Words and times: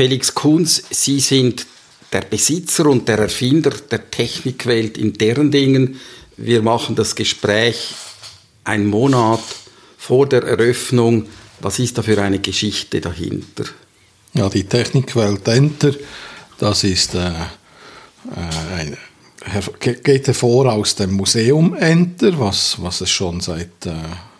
Felix 0.00 0.34
Kunz, 0.34 0.82
Sie 0.88 1.20
sind 1.20 1.66
der 2.10 2.22
Besitzer 2.22 2.86
und 2.86 3.06
der 3.06 3.18
Erfinder 3.18 3.68
der 3.68 4.10
Technikwelt 4.10 4.96
in 4.96 5.12
deren 5.12 5.50
Dingen. 5.50 6.00
Wir 6.38 6.62
machen 6.62 6.96
das 6.96 7.14
Gespräch 7.14 7.92
einen 8.64 8.86
Monat 8.86 9.42
vor 9.98 10.26
der 10.26 10.44
Eröffnung. 10.44 11.26
Was 11.60 11.78
ist 11.80 11.98
da 11.98 12.02
für 12.02 12.18
eine 12.22 12.38
Geschichte 12.38 13.02
dahinter? 13.02 13.64
Ja, 14.32 14.48
die 14.48 14.64
Technikwelt 14.64 15.46
Enter, 15.48 15.92
das 16.56 16.82
ist 16.82 17.14
äh, 17.14 17.18
äh 17.18 18.74
ein, 18.74 18.96
geht 19.82 20.28
hervor 20.28 20.72
aus 20.72 20.94
dem 20.94 21.12
Museum 21.12 21.74
Enter, 21.74 22.40
was, 22.40 22.80
was 22.80 23.02
es 23.02 23.10
schon 23.10 23.42
seit 23.42 23.84
äh, 23.84 23.92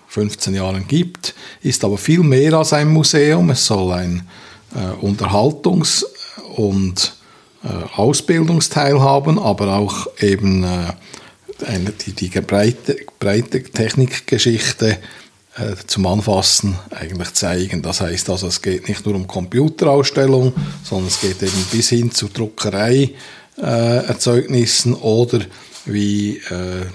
15 0.09 0.55
Jahren 0.55 0.89
gibt, 0.89 1.35
ist 1.61 1.85
aber 1.85 1.99
viel 1.99 2.21
mehr 2.21 2.55
als 2.55 2.73
ein 2.73 2.89
Museum. 2.89 3.51
Es 3.51 3.67
soll 3.67 3.93
ein 3.93 4.27
Unterhaltungs- 5.01 6.05
und 6.57 7.15
äh, 7.63 7.69
Ausbildungsteil 7.97 9.01
haben, 9.01 9.39
aber 9.39 9.77
auch 9.77 10.09
eben 10.21 10.65
äh, 10.65 10.93
die, 12.07 12.13
die 12.13 12.31
breite, 12.41 12.97
breite 13.19 13.63
Technikgeschichte 13.63 14.97
äh, 15.57 15.75
zum 15.87 16.07
Anfassen 16.07 16.79
eigentlich 16.91 17.35
zeigen. 17.35 17.83
Das 17.83 18.01
heißt 18.01 18.31
also, 18.31 18.47
es 18.47 18.63
geht 18.63 18.89
nicht 18.89 19.05
nur 19.05 19.15
um 19.15 19.27
Computerausstellung, 19.27 20.55
sondern 20.83 21.09
es 21.09 21.21
geht 21.21 21.43
eben 21.43 21.67
bis 21.71 21.91
hin 21.91 22.11
zu 22.13 22.29
Druckereierzeugnissen 22.29 24.95
oder 24.95 25.41
wie 25.85 26.37
äh, 26.37 26.87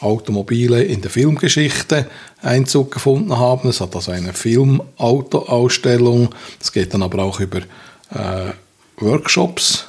Automobile 0.00 0.82
in 0.82 1.02
der 1.02 1.10
Filmgeschichte 1.10 2.06
Einzug 2.42 2.90
gefunden 2.90 3.38
haben. 3.38 3.68
Es 3.68 3.80
hat 3.80 3.94
also 3.94 4.10
eine 4.12 4.32
Filmautoausstellung. 4.32 6.30
Es 6.60 6.72
geht 6.72 6.94
dann 6.94 7.02
aber 7.02 7.22
auch 7.22 7.40
über 7.40 7.58
äh, 7.58 8.52
Workshops, 8.98 9.84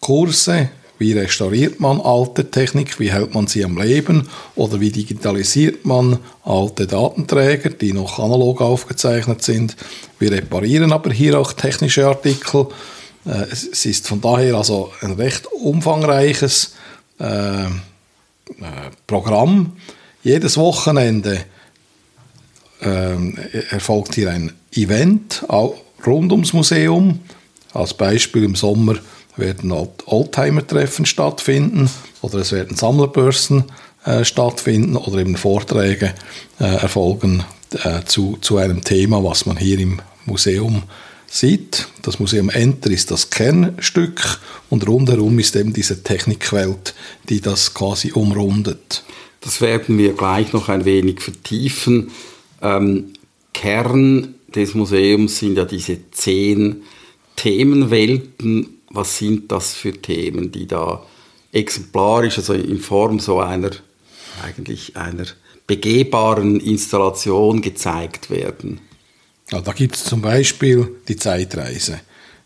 Kurse, 0.00 0.70
wie 0.98 1.12
restauriert 1.12 1.80
man 1.80 2.00
alte 2.00 2.50
Technik, 2.50 2.98
wie 2.98 3.12
hält 3.12 3.34
man 3.34 3.46
sie 3.46 3.64
am 3.64 3.78
Leben 3.78 4.28
oder 4.56 4.80
wie 4.80 4.90
digitalisiert 4.90 5.84
man 5.84 6.18
alte 6.44 6.88
Datenträger, 6.88 7.70
die 7.70 7.92
noch 7.92 8.18
analog 8.18 8.60
aufgezeichnet 8.60 9.42
sind. 9.42 9.76
Wir 10.18 10.32
reparieren 10.32 10.92
aber 10.92 11.12
hier 11.12 11.38
auch 11.38 11.52
technische 11.52 12.06
Artikel. 12.06 12.66
Äh, 13.24 13.44
es 13.52 13.86
ist 13.86 14.08
von 14.08 14.20
daher 14.20 14.54
also 14.54 14.90
ein 15.00 15.12
recht 15.12 15.46
umfangreiches 15.52 16.74
äh, 17.20 17.66
Programm. 19.06 19.72
Jedes 20.22 20.56
Wochenende 20.56 21.44
erfolgt 23.70 24.14
hier 24.14 24.30
ein 24.30 24.52
Event 24.72 25.44
rund 26.06 26.32
ums 26.32 26.52
Museum. 26.52 27.20
Als 27.72 27.94
Beispiel 27.94 28.44
im 28.44 28.54
Sommer 28.54 28.96
werden 29.36 29.72
Oldtimer-Treffen 29.72 31.06
stattfinden 31.06 31.90
oder 32.22 32.38
es 32.38 32.52
werden 32.52 32.76
Sammlerbörsen 32.76 33.64
äh, 34.04 34.24
stattfinden 34.24 34.96
oder 34.96 35.18
eben 35.18 35.36
Vorträge 35.36 36.14
äh, 36.60 36.64
erfolgen 36.64 37.44
äh, 37.84 38.02
zu, 38.04 38.38
zu 38.40 38.56
einem 38.56 38.82
Thema, 38.82 39.22
was 39.22 39.46
man 39.46 39.56
hier 39.56 39.78
im 39.78 40.00
Museum 40.24 40.82
sieht. 41.28 41.88
Das 42.02 42.18
Museum 42.18 42.50
Enter 42.50 42.90
ist 42.90 43.10
das 43.10 43.30
Kernstück 43.30 44.40
und 44.70 44.86
rundherum 44.88 45.38
ist 45.38 45.56
eben 45.56 45.72
diese 45.72 46.02
Technikwelt, 46.02 46.94
die 47.28 47.40
das 47.40 47.74
quasi 47.74 48.12
umrundet. 48.12 49.04
Das 49.40 49.60
werden 49.60 49.98
wir 49.98 50.14
gleich 50.14 50.52
noch 50.52 50.68
ein 50.68 50.84
wenig 50.84 51.20
vertiefen. 51.20 52.10
Ähm, 52.60 53.12
Kern 53.52 54.34
des 54.54 54.74
Museums 54.74 55.38
sind 55.38 55.56
ja 55.56 55.64
diese 55.64 56.10
zehn 56.10 56.82
Themenwelten 57.36 58.78
was 58.90 59.18
sind 59.18 59.52
das 59.52 59.74
für 59.74 59.92
Themen, 59.92 60.50
die 60.52 60.66
da 60.66 61.04
exemplarisch, 61.52 62.38
also 62.38 62.54
in 62.54 62.78
Form 62.78 63.20
so 63.20 63.40
einer, 63.40 63.70
eigentlich 64.42 64.96
einer 64.96 65.26
begehbaren 65.66 66.60
Installation 66.60 67.60
gezeigt 67.60 68.30
werden? 68.30 68.80
Ja, 69.50 69.60
da 69.60 69.72
gibt 69.72 69.96
es 69.96 70.04
zum 70.04 70.20
Beispiel 70.20 70.96
die 71.08 71.16
Zeitreise. 71.16 72.00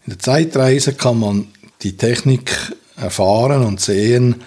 In 0.06 0.10
der 0.10 0.18
Zeitreise 0.18 0.94
kann 0.94 1.18
man 1.18 1.48
die 1.82 1.96
Technik 1.96 2.56
erfahren 2.96 3.64
und 3.64 3.80
sehen 3.80 4.42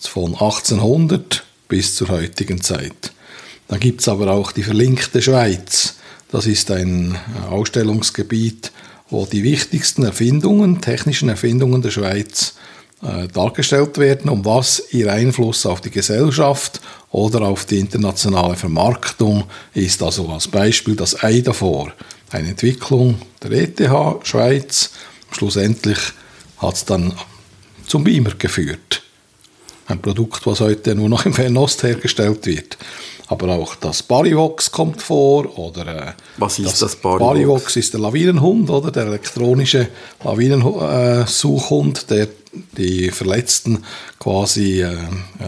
von 0.00 0.32
1800 0.32 1.44
bis 1.68 1.96
zur 1.96 2.08
heutigen 2.08 2.60
Zeit. 2.60 3.12
Dann 3.68 3.80
gibt 3.80 4.02
es 4.02 4.08
aber 4.08 4.30
auch 4.30 4.52
die 4.52 4.62
verlinkte 4.62 5.22
Schweiz. 5.22 5.96
Das 6.30 6.46
ist 6.46 6.70
ein 6.70 7.16
Ausstellungsgebiet, 7.48 8.70
wo 9.08 9.24
die 9.24 9.42
wichtigsten 9.42 10.04
Erfindungen, 10.04 10.80
technischen 10.82 11.28
Erfindungen 11.30 11.80
der 11.80 11.90
Schweiz 11.90 12.54
äh, 13.02 13.28
dargestellt 13.28 13.98
werden, 13.98 14.30
um 14.30 14.44
was 14.44 14.82
ihr 14.92 15.12
Einfluss 15.12 15.66
auf 15.66 15.80
die 15.80 15.90
Gesellschaft 15.90 16.80
oder 17.10 17.42
auf 17.42 17.64
die 17.64 17.78
internationale 17.78 18.56
Vermarktung 18.56 19.44
ist. 19.74 20.02
Also 20.02 20.28
als 20.28 20.48
Beispiel 20.48 20.96
das 20.96 21.22
Ei 21.22 21.40
davor, 21.40 21.92
eine 22.30 22.48
Entwicklung 22.50 23.20
der 23.42 23.52
ETH 23.52 24.26
Schweiz. 24.26 24.90
Schlussendlich 25.30 25.98
hat 26.58 26.74
es 26.74 26.84
dann 26.84 27.12
zum 27.86 28.04
Beamer 28.04 28.34
geführt. 28.38 29.02
Ein 29.86 30.00
Produkt, 30.00 30.46
was 30.46 30.60
heute 30.60 30.94
nur 30.94 31.08
noch 31.08 31.26
im 31.26 31.34
Fernost 31.34 31.82
hergestellt 31.82 32.46
wird 32.46 32.78
aber 33.26 33.54
auch 33.54 33.74
das 33.76 34.02
Barivox 34.02 34.70
kommt 34.70 35.00
vor. 35.02 35.58
Oder, 35.58 36.08
äh, 36.08 36.12
Was 36.36 36.58
ist 36.58 36.72
das, 36.72 36.78
das 36.80 36.96
Barivox? 36.96 37.24
Barivox 37.24 37.76
ist 37.76 37.92
der 37.92 38.00
Lawinenhund, 38.00 38.70
oder 38.70 38.90
der 38.90 39.06
elektronische 39.06 39.88
Lawinensuchhund, 40.22 42.10
der 42.10 42.28
die 42.76 43.10
Verletzten 43.10 43.84
quasi 44.18 44.82
äh, 44.82 44.96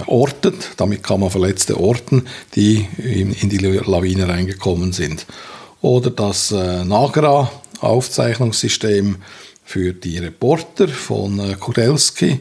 ortet. 0.07 0.71
Damit 0.77 1.03
kann 1.03 1.21
man 1.21 1.31
Verletzte 1.31 1.81
orten, 1.81 2.27
die 2.55 2.87
in, 2.99 3.33
in 3.33 3.49
die 3.49 3.57
Lawine 3.59 4.29
reingekommen 4.29 4.93
sind. 4.93 5.27
Oder 5.81 6.11
das 6.11 6.53
äh, 6.53 6.85
Nagra-Aufzeichnungssystem 6.85 9.17
für 9.65 9.93
die 9.93 10.19
Reporter 10.19 10.89
von 10.89 11.39
äh, 11.39 11.55
Kudelski 11.55 12.41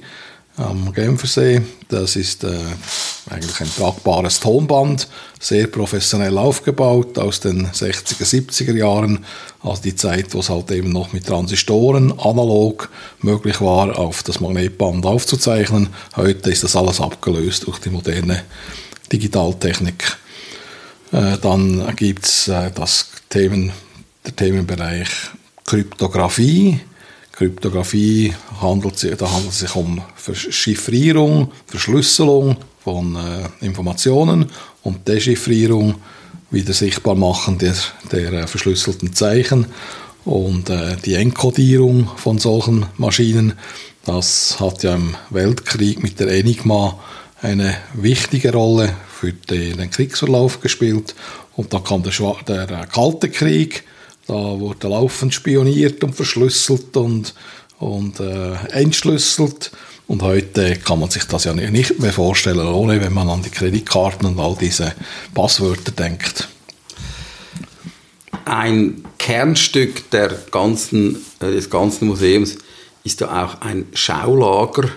am 0.57 0.91
Genfersee. 0.93 1.61
Das 1.89 2.15
ist 2.15 2.43
äh, 2.43 2.57
eigentlich 3.29 3.59
ein 3.59 3.71
tragbares 3.75 4.39
Tonband, 4.39 5.07
sehr 5.39 5.67
professionell 5.67 6.37
aufgebaut 6.37 7.17
aus 7.17 7.39
den 7.39 7.67
60er, 7.67 8.23
70er 8.23 8.75
Jahren, 8.75 9.25
also 9.63 9.81
die 9.81 9.95
Zeit, 9.95 10.33
wo 10.33 10.39
es 10.39 10.49
halt 10.49 10.69
eben 10.71 10.91
noch 10.91 11.11
mit 11.11 11.25
Transistoren 11.25 12.17
analog 12.19 12.89
möglich 13.21 13.61
war, 13.61 13.97
auf 13.97 14.21
das 14.23 14.39
Magnetband 14.39 15.05
aufzuzeichnen. 15.05 15.89
Heute 16.15 16.51
ist 16.51 16.63
das 16.63 16.75
alles 16.75 17.01
abgelöst 17.01 17.65
durch 17.65 17.79
die 17.79 17.89
moderne 17.89 18.43
Digitaltechnik. 19.11 20.17
Äh, 21.11 21.37
dann 21.41 21.95
gibt 21.95 22.25
es 22.25 22.47
äh, 22.47 22.71
das 22.71 23.09
Themen, 23.29 23.71
der 24.25 24.35
Themenbereich 24.35 25.09
Kryptographie. 25.65 26.79
Kryptographie 27.35 28.33
handelt 28.61 28.97
sich, 28.97 29.15
da 29.17 29.29
handelt 29.29 29.51
es 29.51 29.59
sich 29.59 29.75
um 29.75 30.01
Chiffrierung, 30.33 31.51
Verschlüsselung 31.67 32.55
von 32.83 33.15
äh, 33.15 33.65
Informationen 33.65 34.45
und 34.83 35.07
Dechiffrierung, 35.07 35.95
wieder 36.51 36.73
sichtbar 36.73 37.15
machen 37.15 37.57
der, 37.57 37.75
der 38.11 38.31
äh, 38.33 38.47
verschlüsselten 38.47 39.13
Zeichen 39.13 39.65
und 40.23 40.69
äh, 40.69 40.95
die 41.03 41.15
Enkodierung 41.15 42.09
von 42.15 42.37
solchen 42.39 42.85
Maschinen. 42.97 43.53
Das 44.05 44.59
hat 44.59 44.83
ja 44.83 44.95
im 44.95 45.15
Weltkrieg 45.29 46.01
mit 46.01 46.19
der 46.19 46.29
Enigma 46.29 46.99
eine 47.41 47.75
wichtige 47.93 48.53
Rolle 48.53 48.93
für 49.09 49.33
den, 49.33 49.89
Kriegsverlauf 49.89 50.61
gespielt. 50.61 51.15
Und 51.55 51.73
da 51.73 51.79
kam 51.79 52.03
der, 52.03 52.13
der 52.47 52.69
äh, 52.69 52.85
Kalte 52.85 53.29
Krieg, 53.29 53.83
da 54.27 54.33
wurde 54.33 54.87
laufend 54.87 55.33
spioniert 55.33 56.03
und 56.03 56.15
verschlüsselt 56.15 56.97
und, 56.97 57.33
und 57.79 58.19
äh, 58.19 58.55
entschlüsselt. 58.71 59.71
Und 60.07 60.21
heute 60.21 60.75
kann 60.77 60.99
man 60.99 61.09
sich 61.09 61.23
das 61.25 61.45
ja 61.45 61.53
nicht 61.53 61.99
mehr 61.99 62.13
vorstellen, 62.13 62.67
ohne 62.67 63.01
wenn 63.01 63.13
man 63.13 63.29
an 63.29 63.41
die 63.41 63.49
Kreditkarten 63.49 64.27
und 64.27 64.39
all 64.39 64.55
diese 64.59 64.93
Passwörter 65.33 65.91
denkt. 65.91 66.47
Ein 68.45 69.03
Kernstück 69.17 70.09
der 70.11 70.29
ganzen, 70.51 71.17
äh, 71.39 71.51
des 71.51 71.69
ganzen 71.69 72.07
Museums 72.07 72.57
ist 73.03 73.21
ja 73.21 73.45
auch 73.45 73.61
ein 73.61 73.87
Schaulager. 73.93 74.89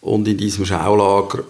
Und 0.00 0.28
in 0.28 0.38
diesem 0.38 0.64
Schaulager 0.64 1.44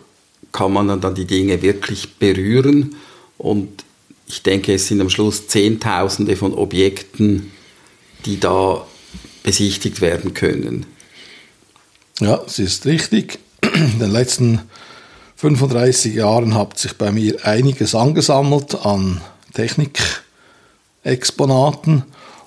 kann 0.51 0.73
man 0.73 1.01
dann 1.01 1.15
die 1.15 1.27
Dinge 1.27 1.61
wirklich 1.63 2.17
berühren. 2.19 2.97
Und 3.37 3.85
ich 4.29 4.43
denke, 4.43 4.75
es 4.75 4.87
sind 4.87 5.01
am 5.01 5.11
Schluss 5.11 5.49
Zehntausende 5.49 6.37
von 6.37 6.55
Objekten, 6.55 7.51
die 8.27 8.39
da 8.39 8.87
besichtigt 9.43 10.01
werden 10.01 10.35
können. 10.35 10.87
Ja, 12.21 12.41
es 12.47 12.59
ist 12.59 12.87
richtig. 12.87 13.39
In 13.63 13.99
den 13.99 14.13
letzten 14.13 14.61
35 15.37 16.15
Jahren 16.15 16.55
hat 16.55 16.79
sich 16.79 16.93
bei 16.95 17.11
mir 17.13 17.47
einiges 17.47 17.95
angesammelt 17.95 18.75
an 18.85 19.21
Technikexponaten 19.55 22.03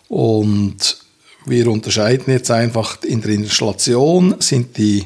und 0.08 0.98
wir 1.46 1.68
unterscheiden 1.68 2.34
jetzt 2.34 2.52
einfach 2.52 3.02
in 3.04 3.22
der 3.22 3.32
Installation 3.32 4.36
sind 4.40 4.78
die 4.78 5.06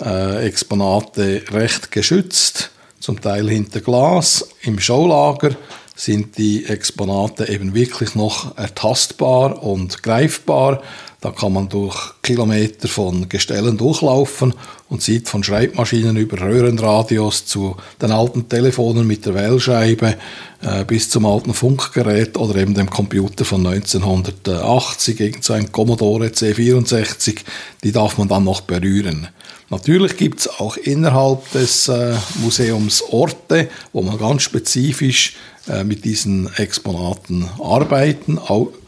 äh, 0.00 0.46
Exponate 0.46 1.42
recht 1.50 1.90
geschützt, 1.90 2.70
zum 3.00 3.20
Teil 3.20 3.48
hinter 3.48 3.80
Glas. 3.80 4.48
Im 4.62 4.78
Showlager 4.78 5.56
sind 5.94 6.38
die 6.38 6.66
Exponate 6.66 7.48
eben 7.48 7.74
wirklich 7.74 8.14
noch 8.14 8.56
ertastbar 8.56 9.62
und 9.62 10.02
greifbar. 10.02 10.82
Da 11.20 11.30
kann 11.30 11.54
man 11.54 11.70
durch 11.70 11.96
Kilometer 12.22 12.86
von 12.86 13.28
Gestellen 13.28 13.78
durchlaufen 13.78 14.52
und 14.90 15.02
sieht 15.02 15.28
von 15.28 15.42
Schreibmaschinen 15.42 16.16
über 16.16 16.40
Röhrenradios 16.40 17.46
zu 17.46 17.76
den 18.02 18.10
alten 18.10 18.48
Telefonen 18.48 19.06
mit 19.06 19.24
der 19.24 19.34
Wählscheibe 19.34 20.16
äh, 20.60 20.84
bis 20.84 21.08
zum 21.08 21.24
alten 21.24 21.54
Funkgerät 21.54 22.36
oder 22.36 22.56
eben 22.56 22.74
dem 22.74 22.90
Computer 22.90 23.46
von 23.46 23.66
1980 23.66 25.16
gegen 25.16 25.40
so 25.40 25.54
Commodore 25.72 26.26
C64, 26.26 27.38
die 27.82 27.92
darf 27.92 28.18
man 28.18 28.28
dann 28.28 28.44
noch 28.44 28.60
berühren. 28.60 29.28
Natürlich 29.70 30.16
gibt 30.18 30.40
es 30.40 30.48
auch 30.48 30.76
innerhalb 30.76 31.50
des 31.52 31.88
äh, 31.88 32.14
Museums 32.42 33.02
Orte, 33.10 33.70
wo 33.92 34.02
man 34.02 34.18
ganz 34.18 34.42
spezifisch 34.42 35.36
mit 35.84 36.04
diesen 36.04 36.52
Exponaten 36.56 37.48
arbeiten 37.58 38.38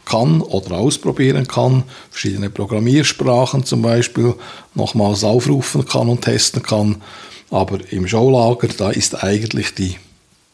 kann 0.05 0.41
oder 0.41 0.77
ausprobieren 0.77 1.47
kann, 1.47 1.83
verschiedene 2.09 2.49
Programmiersprachen 2.49 3.65
zum 3.65 3.81
Beispiel 3.81 4.35
nochmals 4.73 5.23
aufrufen 5.23 5.85
kann 5.85 6.09
und 6.09 6.21
testen 6.21 6.63
kann. 6.63 7.01
Aber 7.49 7.79
im 7.91 8.07
Showlager, 8.07 8.67
da 8.77 8.89
ist 8.89 9.23
eigentlich 9.23 9.73
die, 9.73 9.95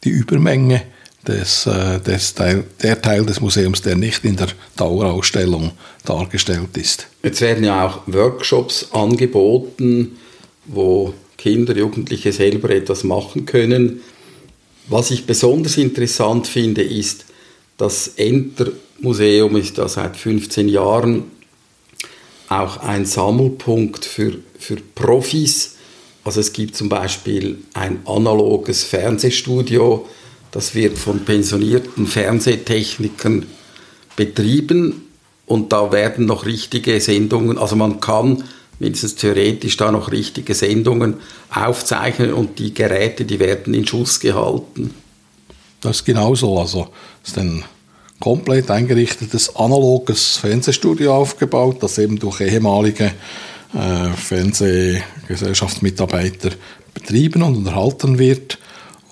die 0.03 0.09
Übermenge 0.09 0.83
des, 1.27 1.65
äh, 1.65 1.99
des 1.99 2.33
Teil, 2.33 2.65
der 2.81 3.01
Teil 3.01 3.25
des 3.25 3.39
Museums, 3.39 3.81
der 3.81 3.95
nicht 3.95 4.25
in 4.25 4.35
der 4.35 4.49
Dauerausstellung 4.75 5.71
dargestellt 6.05 6.75
ist. 6.75 7.07
Jetzt 7.23 7.41
werden 7.41 7.63
ja 7.63 7.87
auch 7.87 8.01
Workshops 8.07 8.91
angeboten, 8.91 10.17
wo 10.65 11.13
Kinder, 11.37 11.75
Jugendliche 11.75 12.31
selber 12.31 12.69
etwas 12.69 13.03
machen 13.03 13.45
können. 13.45 14.01
Was 14.87 15.11
ich 15.11 15.25
besonders 15.25 15.77
interessant 15.77 16.47
finde, 16.47 16.83
ist, 16.83 17.25
das 17.77 18.09
Enter 18.15 18.71
Museum 18.99 19.55
ist 19.57 19.77
ja 19.77 19.87
seit 19.87 20.15
15 20.15 20.69
Jahren 20.69 21.23
auch 22.49 22.77
ein 22.77 23.05
Sammelpunkt 23.05 24.05
für, 24.05 24.37
für 24.57 24.77
Profis. 24.95 25.75
Also 26.23 26.39
es 26.39 26.53
gibt 26.53 26.75
zum 26.75 26.89
Beispiel 26.89 27.57
ein 27.73 27.99
analoges 28.05 28.83
Fernsehstudio, 28.83 30.07
das 30.51 30.75
wird 30.75 30.97
von 30.97 31.25
pensionierten 31.25 32.05
Fernsehtechnikern 32.05 33.47
betrieben 34.15 35.07
und 35.47 35.73
da 35.73 35.91
werden 35.91 36.25
noch 36.25 36.45
richtige 36.45 37.01
Sendungen, 37.01 37.57
also 37.57 37.75
man 37.75 37.99
kann 37.99 38.43
mindestens 38.79 39.15
theoretisch 39.15 39.77
da 39.77 39.91
noch 39.91 40.11
richtige 40.11 40.53
Sendungen 40.53 41.15
aufzeichnen 41.53 42.33
und 42.33 42.59
die 42.59 42.73
Geräte, 42.73 43.23
die 43.25 43.39
werden 43.39 43.73
in 43.73 43.87
Schuss 43.87 44.19
gehalten. 44.19 44.93
Das 45.81 45.97
ist 45.97 46.05
genau 46.05 46.35
so. 46.35 46.59
Also 46.59 46.87
ist 47.23 47.37
ein 47.37 47.63
komplett 48.19 48.69
eingerichtetes 48.71 49.55
analoges 49.55 50.37
Fernsehstudio 50.37 51.15
aufgebaut, 51.15 51.77
das 51.81 51.97
eben 51.97 52.19
durch 52.19 52.41
ehemalige 52.41 53.13
äh, 53.73 54.09
Fernsehgesellschaftsmitarbeiter 54.15 56.51
betrieben 56.93 57.41
und 57.43 57.57
unterhalten 57.57 58.19
wird 58.19 58.59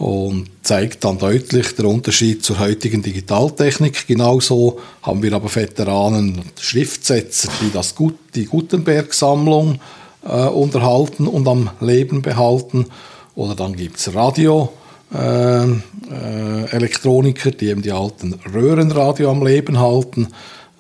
und 0.02 0.48
zeigt 0.64 1.04
dann 1.04 1.20
deutlich 1.20 1.76
den 1.76 1.86
Unterschied 1.86 2.44
zur 2.44 2.58
heutigen 2.58 3.04
Digitaltechnik. 3.04 4.08
Genauso 4.08 4.80
haben 5.04 5.22
wir 5.22 5.32
aber 5.34 5.56
Veteranen, 5.56 6.42
Schriftsetzer, 6.60 7.50
die 7.62 7.72
das 7.72 7.94
Gut, 7.94 8.16
die 8.34 8.46
Gutenberg-Sammlung 8.46 9.80
äh, 10.26 10.48
unterhalten 10.48 11.28
und 11.28 11.48
am 11.48 11.70
Leben 11.82 12.24
behalten. 12.24 12.88
Oder 13.36 13.54
dann 13.54 13.76
gibt 13.76 13.98
es 13.98 14.16
Radio. 14.16 14.74
Äh, 15.14 15.66
äh, 15.66 16.66
Elektroniker, 16.72 17.52
die 17.52 17.68
eben 17.68 17.84
die 17.84 17.92
alten 17.92 18.40
Röhrenradio 18.52 19.30
am 19.30 19.46
Leben 19.46 19.78
halten. 19.78 20.30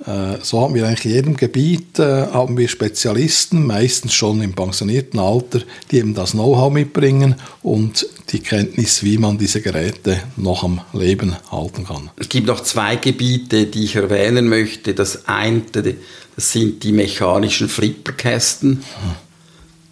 Äh, 0.05 0.37
so 0.41 0.61
haben 0.61 0.73
wir 0.73 0.87
eigentlich 0.87 1.05
in 1.05 1.11
jedem 1.11 1.37
Gebiet 1.37 1.99
äh, 1.99 2.27
haben 2.27 2.57
wir 2.57 2.67
Spezialisten, 2.67 3.67
meistens 3.67 4.13
schon 4.13 4.41
im 4.41 4.53
pensionierten 4.53 5.19
Alter, 5.19 5.61
die 5.91 5.97
eben 5.97 6.13
das 6.15 6.31
Know-how 6.31 6.71
mitbringen 6.71 7.35
und 7.61 8.07
die 8.29 8.39
Kenntnis, 8.39 9.03
wie 9.03 9.17
man 9.17 9.37
diese 9.37 9.61
Geräte 9.61 10.21
noch 10.37 10.63
am 10.63 10.81
Leben 10.93 11.35
halten 11.51 11.85
kann. 11.85 12.09
Es 12.17 12.29
gibt 12.29 12.47
noch 12.47 12.61
zwei 12.61 12.95
Gebiete, 12.95 13.67
die 13.67 13.83
ich 13.83 13.95
erwähnen 13.95 14.49
möchte. 14.49 14.93
Das 14.93 15.27
eine, 15.27 15.61
das 15.71 16.51
sind 16.51 16.83
die 16.83 16.93
mechanischen 16.93 17.69
Flipperkästen. 17.69 18.83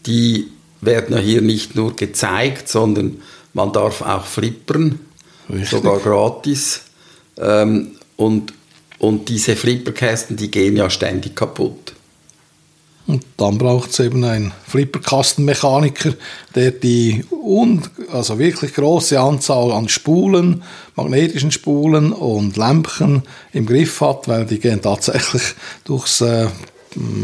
Die 0.05 0.47
werden 0.81 1.15
ja 1.15 1.21
hier 1.21 1.41
nicht 1.41 1.75
nur 1.75 1.95
gezeigt, 1.95 2.67
sondern 2.69 3.21
man 3.53 3.73
darf 3.73 4.01
auch 4.01 4.25
flippern, 4.25 4.99
Richtig. 5.49 5.69
sogar 5.69 5.99
gratis. 5.99 6.81
Ähm, 7.37 7.95
und 8.15 8.53
und 8.99 9.29
diese 9.29 9.55
Flipperkästen, 9.55 10.37
die 10.37 10.51
gehen 10.51 10.75
ja 10.75 10.89
ständig 10.89 11.35
kaputt. 11.35 11.93
Und 13.07 13.25
dann 13.37 13.57
braucht 13.57 13.89
es 13.89 13.99
eben 13.99 14.23
einen 14.23 14.53
Flipperkastenmechaniker, 14.67 16.13
der 16.53 16.69
die 16.69 17.25
un 17.31 17.81
also 18.11 18.37
wirklich 18.37 18.75
große 18.75 19.19
Anzahl 19.19 19.71
an 19.71 19.89
Spulen, 19.89 20.61
magnetischen 20.95 21.51
Spulen 21.51 22.11
und 22.13 22.55
Lämpchen 22.55 23.23
im 23.51 23.65
Griff 23.65 24.01
hat, 24.01 24.27
weil 24.27 24.45
die 24.45 24.59
gehen 24.59 24.83
tatsächlich 24.83 25.41
durchs 25.85 26.21
äh, 26.21 26.49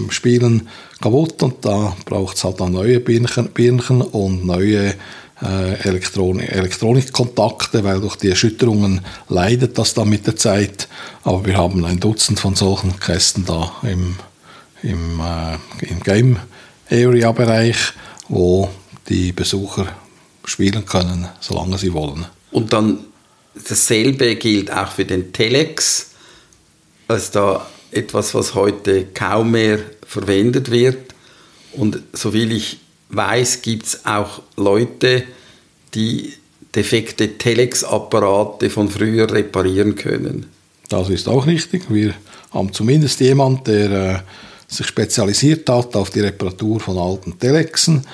Spielen 0.09 0.69
kaputt 1.01 1.43
und 1.43 1.63
da 1.63 1.95
braucht 2.05 2.37
es 2.37 2.43
halt 2.43 2.59
dann 2.61 2.71
neue 2.71 2.99
Birnchen, 2.99 3.49
Birnchen 3.49 4.01
und 4.01 4.43
neue 4.43 4.95
äh, 5.41 5.87
Elektron 5.87 6.39
Elektronikkontakte, 6.39 7.83
weil 7.83 8.01
durch 8.01 8.15
die 8.15 8.29
Erschütterungen 8.29 9.01
leidet 9.27 9.77
das 9.77 9.93
dann 9.93 10.09
mit 10.09 10.27
der 10.27 10.35
Zeit. 10.35 10.87
Aber 11.23 11.45
wir 11.45 11.57
haben 11.57 11.83
ein 11.85 11.99
Dutzend 11.99 12.39
von 12.39 12.55
solchen 12.55 12.99
Kästen 12.99 13.45
da 13.45 13.71
im, 13.83 14.15
im, 14.83 15.19
äh, 15.19 15.85
im 15.85 15.99
Game 16.01 16.39
Area 16.89 17.31
Bereich, 17.31 17.77
wo 18.29 18.69
die 19.09 19.31
Besucher 19.31 19.87
spielen 20.45 20.85
können, 20.85 21.27
solange 21.39 21.77
sie 21.77 21.93
wollen. 21.93 22.25
Und 22.51 22.73
dann 22.73 22.99
dasselbe 23.67 24.35
gilt 24.35 24.71
auch 24.71 24.91
für 24.91 25.05
den 25.05 25.33
Telex. 25.33 26.11
Ist 27.07 27.35
da 27.35 27.65
etwas, 27.91 28.33
was 28.33 28.55
heute 28.55 29.05
kaum 29.13 29.51
mehr 29.51 29.79
verwendet 30.05 30.71
wird. 30.71 31.13
Und 31.73 31.99
so 32.13 32.33
will 32.33 32.51
ich 32.51 32.79
weiß, 33.09 33.61
gibt 33.61 33.85
es 33.85 34.05
auch 34.05 34.41
Leute, 34.55 35.23
die 35.93 36.33
defekte 36.75 37.37
Telex-Apparate 37.37 38.69
von 38.69 38.89
früher 38.89 39.31
reparieren 39.31 39.95
können. 39.95 40.47
Das 40.89 41.09
ist 41.09 41.27
auch 41.27 41.47
richtig. 41.47 41.85
Wir 41.89 42.13
haben 42.51 42.73
zumindest 42.73 43.19
jemanden, 43.21 43.63
der 43.63 43.91
äh, 43.91 44.19
sich 44.67 44.87
spezialisiert 44.87 45.69
hat 45.69 45.95
auf 45.95 46.09
die 46.09 46.19
Reparatur 46.19 46.79
von 46.79 46.97
alten 46.97 47.39
Telexen. 47.39 48.05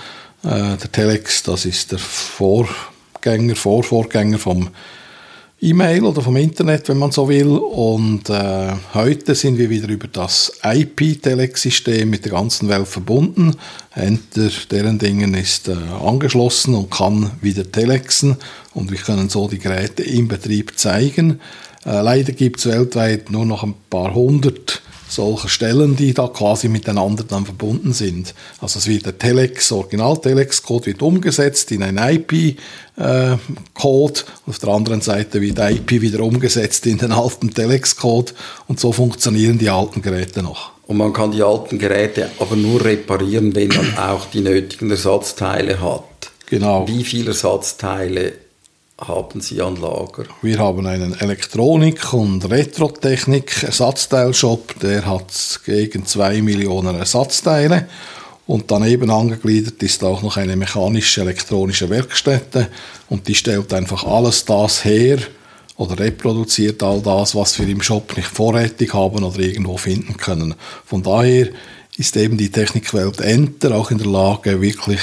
Äh, 0.43 0.77
der 0.77 0.91
Telex, 0.91 1.43
das 1.43 1.65
ist 1.65 1.91
der 1.91 1.99
Vorgänger, 1.99 3.55
Vorvorgänger 3.55 4.37
vom 4.37 4.69
E-Mail 5.63 6.05
oder 6.05 6.23
vom 6.23 6.37
Internet, 6.37 6.89
wenn 6.89 6.97
man 6.97 7.11
so 7.11 7.29
will. 7.29 7.49
Und 7.49 8.31
äh, 8.31 8.73
heute 8.95 9.35
sind 9.35 9.59
wir 9.59 9.69
wieder 9.69 9.89
über 9.89 10.07
das 10.07 10.53
IP-Telex-System 10.63 12.09
mit 12.09 12.25
der 12.25 12.31
ganzen 12.31 12.67
Welt 12.67 12.87
verbunden. 12.87 13.55
Enter 13.93 14.49
deren 14.71 14.97
Dingen 14.97 15.35
ist 15.35 15.67
äh, 15.67 15.75
angeschlossen 16.03 16.73
und 16.73 16.89
kann 16.89 17.29
wieder 17.41 17.71
telexen 17.71 18.37
und 18.73 18.89
wir 18.89 18.97
können 18.97 19.29
so 19.29 19.47
die 19.47 19.59
Geräte 19.59 20.01
im 20.01 20.27
Betrieb 20.27 20.79
zeigen. 20.79 21.39
Äh, 21.85 22.01
leider 22.01 22.31
gibt 22.31 22.59
es 22.59 22.65
weltweit 22.65 23.29
nur 23.29 23.45
noch 23.45 23.61
ein 23.61 23.75
paar 23.91 24.15
hundert 24.15 24.81
solcher 25.11 25.49
Stellen, 25.49 25.95
die 25.95 26.13
da 26.13 26.27
quasi 26.27 26.69
miteinander 26.69 27.23
dann 27.23 27.45
verbunden 27.45 27.93
sind. 27.93 28.33
Also 28.61 28.79
es 28.79 28.87
wird 28.87 29.05
der 29.05 29.17
Telex, 29.17 29.71
Original-Telex-Code 29.71 30.87
wird 30.87 31.01
umgesetzt 31.01 31.71
in 31.71 31.83
einen 31.83 31.97
IP-Code 31.97 32.55
äh, 33.01 33.37
auf 33.73 34.59
der 34.61 34.69
anderen 34.69 35.01
Seite 35.01 35.41
wird 35.41 35.59
IP 35.59 36.01
wieder 36.01 36.21
umgesetzt 36.21 36.85
in 36.85 36.97
den 36.97 37.11
alten 37.11 37.53
Telex-Code 37.53 38.31
und 38.67 38.79
so 38.79 38.91
funktionieren 38.91 39.57
die 39.57 39.69
alten 39.69 40.01
Geräte 40.01 40.43
noch. 40.43 40.71
Und 40.87 40.97
man 40.97 41.13
kann 41.13 41.31
die 41.31 41.41
alten 41.41 41.79
Geräte 41.79 42.29
aber 42.39 42.55
nur 42.55 42.83
reparieren, 42.83 43.55
wenn 43.55 43.69
man 43.69 43.97
auch 43.97 44.25
die 44.25 44.41
nötigen 44.41 44.91
Ersatzteile 44.91 45.81
hat. 45.81 46.03
Genau. 46.47 46.87
Wie 46.87 47.03
viele 47.03 47.29
Ersatzteile 47.29 48.33
haben 48.99 49.41
Sie 49.41 49.61
an 49.61 49.77
Lager? 49.77 50.25
Wir 50.41 50.59
haben 50.59 50.85
einen 50.85 51.17
Elektronik- 51.17 52.13
und 52.13 52.49
Retrotechnik-Ersatzteilshop, 52.49 54.79
der 54.81 55.05
hat 55.05 55.61
gegen 55.65 56.05
2 56.05 56.41
Millionen 56.41 56.97
Ersatzteile. 56.97 57.87
Und 58.51 58.69
daneben 58.69 59.09
angegliedert 59.09 59.81
ist 59.81 60.03
auch 60.03 60.21
noch 60.21 60.35
eine 60.35 60.57
mechanische 60.57 61.21
elektronische 61.21 61.89
Werkstätte 61.89 62.67
und 63.07 63.29
die 63.29 63.35
stellt 63.35 63.73
einfach 63.73 64.03
alles 64.03 64.43
das 64.43 64.83
her 64.83 65.19
oder 65.77 65.97
reproduziert 65.97 66.83
all 66.83 66.99
das, 67.01 67.33
was 67.33 67.57
wir 67.57 67.67
im 67.69 67.81
Shop 67.81 68.13
nicht 68.17 68.27
vorrätig 68.27 68.93
haben 68.93 69.23
oder 69.23 69.39
irgendwo 69.39 69.77
finden 69.77 70.17
können. 70.17 70.55
Von 70.85 71.01
daher 71.01 71.47
ist 71.95 72.17
eben 72.17 72.35
die 72.35 72.51
Technikwelt 72.51 73.21
Enter 73.21 73.73
auch 73.73 73.89
in 73.89 73.99
der 73.99 74.07
Lage, 74.07 74.59
wirklich 74.59 74.99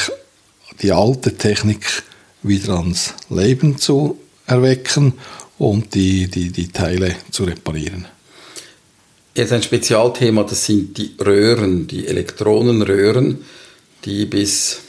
die 0.83 0.93
alte 0.93 1.35
Technik 1.35 2.03
wieder 2.43 2.75
ans 2.75 3.15
Leben 3.31 3.79
zu 3.79 4.19
erwecken 4.47 5.15
und 5.57 5.95
die, 5.95 6.29
die, 6.29 6.51
die 6.51 6.69
Teile 6.69 7.17
zu 7.31 7.45
reparieren. 7.45 8.05
Jetzt 9.39 9.53
ein 9.53 9.63
Spezialthema, 9.63 10.43
das 10.43 10.67
sind 10.67 10.99
die 10.99 11.15
Röhren, 11.25 11.87
die 11.87 12.09
Elektronenröhren, 12.09 13.45
die 14.05 14.27
bis 14.27 14.81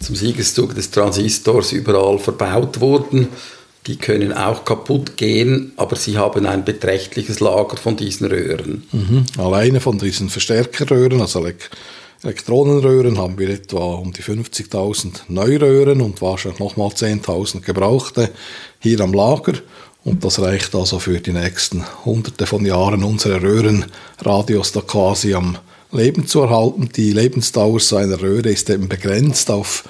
zum 0.00 0.16
Siegeszug 0.16 0.74
des 0.74 0.90
Transistors 0.90 1.70
überall 1.70 2.18
verbaut 2.18 2.80
wurden. 2.80 3.28
Die 3.86 3.94
können 3.94 4.32
auch 4.32 4.64
kaputt 4.64 5.16
gehen, 5.16 5.70
aber 5.76 5.94
sie 5.94 6.18
haben 6.18 6.46
ein 6.46 6.64
beträchtliches 6.64 7.38
Lager 7.38 7.76
von 7.76 7.96
diesen 7.96 8.26
Röhren. 8.26 8.88
Mhm. 8.90 9.26
Alleine 9.38 9.80
von 9.80 9.98
diesen 9.98 10.30
Verstärkerröhren, 10.30 11.20
also 11.20 11.46
Elektronenröhren, 12.24 13.18
haben 13.18 13.38
wir 13.38 13.50
etwa 13.50 13.94
um 13.94 14.12
die 14.12 14.24
50.000 14.24 15.20
Neuröhren 15.28 16.00
und 16.00 16.20
wahrscheinlich 16.20 16.58
nochmal 16.58 16.88
10.000 16.88 17.60
gebrauchte 17.60 18.30
hier 18.80 19.00
am 19.00 19.12
Lager. 19.12 19.52
Und 20.10 20.24
das 20.24 20.40
reicht 20.40 20.74
also 20.74 20.98
für 20.98 21.20
die 21.20 21.32
nächsten 21.32 21.84
hunderte 22.04 22.44
von 22.44 22.66
Jahren 22.66 23.04
unsere 23.04 23.40
Röhrenradios 23.40 24.72
da 24.72 24.80
quasi 24.80 25.34
am 25.34 25.56
Leben 25.92 26.26
zu 26.26 26.40
erhalten. 26.40 26.88
Die 26.96 27.12
Lebensdauer 27.12 27.78
so 27.78 27.94
einer 27.94 28.20
Röhre 28.20 28.50
ist 28.50 28.68
eben 28.70 28.88
begrenzt 28.88 29.52
auf 29.52 29.84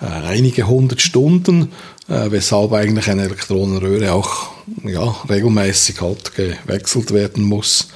äh, 0.00 0.06
einige 0.06 0.68
hundert 0.68 1.00
Stunden, 1.00 1.72
äh, 2.08 2.30
weshalb 2.30 2.72
eigentlich 2.72 3.10
eine 3.10 3.24
Elektronenröhre 3.24 4.12
auch 4.12 4.50
ja, 4.84 5.16
regelmäßig 5.28 6.00
halt 6.00 6.36
gewechselt 6.36 7.12
werden 7.12 7.42
muss. 7.42 7.88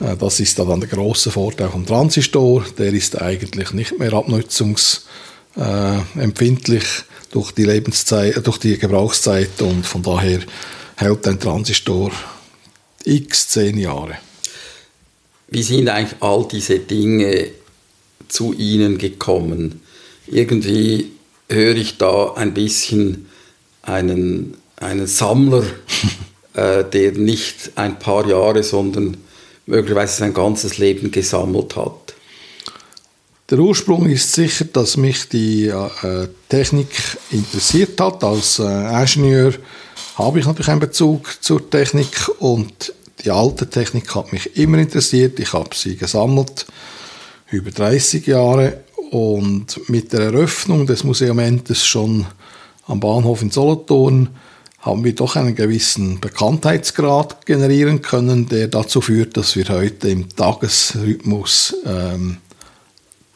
Äh, 0.00 0.16
das 0.16 0.40
ist 0.40 0.58
dann 0.58 0.80
der 0.80 0.88
große 0.88 1.30
Vorteil 1.30 1.68
vom 1.68 1.86
Transistor. 1.86 2.64
Der 2.76 2.92
ist 2.92 3.22
eigentlich 3.22 3.72
nicht 3.72 4.00
mehr 4.00 4.14
abnutzungsempfindlich 4.14 6.86
durch 7.30 7.52
die 7.52 7.66
Lebenszeit, 7.66 8.44
durch 8.44 8.58
die 8.58 8.78
Gebrauchszeit 8.78 9.62
und 9.62 9.86
von 9.86 10.02
daher 10.02 10.40
hält 10.96 11.26
ein 11.26 11.40
Transistor 11.40 12.10
x 13.04 13.48
zehn 13.48 13.78
Jahre. 13.78 14.18
Wie 15.48 15.62
sind 15.62 15.88
eigentlich 15.88 16.22
all 16.22 16.48
diese 16.50 16.78
Dinge 16.78 17.48
zu 18.28 18.52
Ihnen 18.54 18.98
gekommen? 18.98 19.82
Irgendwie 20.26 21.12
höre 21.48 21.76
ich 21.76 21.98
da 21.98 22.32
ein 22.34 22.54
bisschen 22.54 23.26
einen, 23.82 24.56
einen 24.76 25.06
Sammler, 25.06 25.64
äh, 26.54 26.84
der 26.84 27.12
nicht 27.12 27.72
ein 27.76 27.98
paar 27.98 28.26
Jahre, 28.26 28.62
sondern 28.62 29.18
möglicherweise 29.66 30.18
sein 30.18 30.34
ganzes 30.34 30.78
Leben 30.78 31.10
gesammelt 31.10 31.76
hat. 31.76 32.14
Der 33.50 33.58
Ursprung 33.58 34.08
ist 34.08 34.32
sicher, 34.32 34.64
dass 34.64 34.96
mich 34.96 35.28
die 35.28 35.66
äh, 35.66 36.28
Technik 36.48 36.88
interessiert 37.30 38.00
hat. 38.00 38.24
Als 38.24 38.58
äh, 38.58 38.62
Ingenieur 38.62 39.52
habe 40.14 40.38
ich 40.38 40.46
natürlich 40.46 40.70
einen 40.70 40.80
Bezug 40.80 41.42
zur 41.42 41.68
Technik 41.70 42.28
und 42.38 42.92
die 43.24 43.30
alte 43.30 43.68
Technik 43.68 44.14
hat 44.14 44.32
mich 44.32 44.56
immer 44.56 44.78
interessiert. 44.78 45.38
Ich 45.40 45.52
habe 45.52 45.74
sie 45.74 45.96
gesammelt 45.96 46.66
über 47.50 47.70
30 47.70 48.26
Jahre 48.26 48.84
und 49.10 49.88
mit 49.88 50.12
der 50.12 50.20
Eröffnung 50.20 50.86
des 50.86 51.04
Museumentes 51.04 51.84
schon 51.84 52.26
am 52.86 53.00
Bahnhof 53.00 53.42
in 53.42 53.50
Solothurn 53.50 54.28
haben 54.80 55.02
wir 55.02 55.14
doch 55.14 55.36
einen 55.36 55.54
gewissen 55.54 56.20
Bekanntheitsgrad 56.20 57.46
generieren 57.46 58.02
können, 58.02 58.48
der 58.48 58.68
dazu 58.68 59.00
führt, 59.00 59.36
dass 59.36 59.56
wir 59.56 59.66
heute 59.70 60.10
im 60.10 60.28
Tagesrhythmus 60.28 61.74
ähm, 61.86 62.36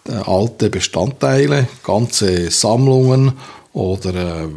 alte 0.04 0.68
Bestandteile, 0.68 1.68
ganze 1.82 2.50
Sammlungen 2.50 3.32
oder 3.72 4.44
äh, 4.44 4.48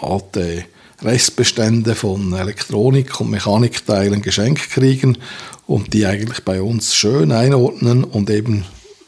alte 0.00 0.64
Restbestände 1.02 1.94
von 1.94 2.32
Elektronik- 2.32 3.20
und 3.20 3.30
Mechanikteilen 3.30 4.22
geschenkt 4.22 4.70
kriegen 4.70 5.18
und 5.66 5.94
die 5.94 6.06
eigentlich 6.06 6.44
bei 6.44 6.60
uns 6.60 6.94
schön 6.94 7.32
einordnen 7.32 8.04
und 8.04 8.28
eben 8.30 8.64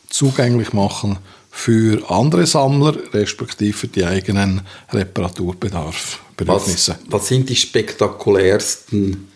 zugänglich 0.08 0.72
machen 0.72 1.18
für 1.50 2.10
andere 2.10 2.46
Sammler, 2.46 2.96
respektive 3.12 3.76
für 3.76 3.88
die 3.88 4.04
eigenen 4.04 4.62
Reparaturbedarf. 4.90 6.20
Was, 6.38 6.90
was 7.08 7.28
sind 7.28 7.50
die 7.50 7.56
spektakulärsten 7.56 9.28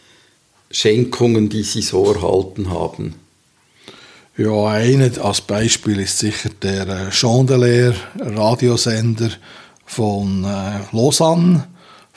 Schenkungen, 0.70 1.48
die 1.48 1.62
Sie 1.62 1.82
so 1.82 2.12
erhalten 2.12 2.70
haben? 2.70 3.14
Ja, 4.38 4.66
eine 4.66 5.12
als 5.22 5.40
Beispiel 5.40 6.00
ist 6.00 6.18
sicher 6.18 6.50
der 6.62 6.88
äh, 6.88 7.12
Chandelier 7.12 7.94
Radiosender 8.18 9.30
von 9.86 10.44
äh, 10.44 10.80
Lausanne 10.94 11.68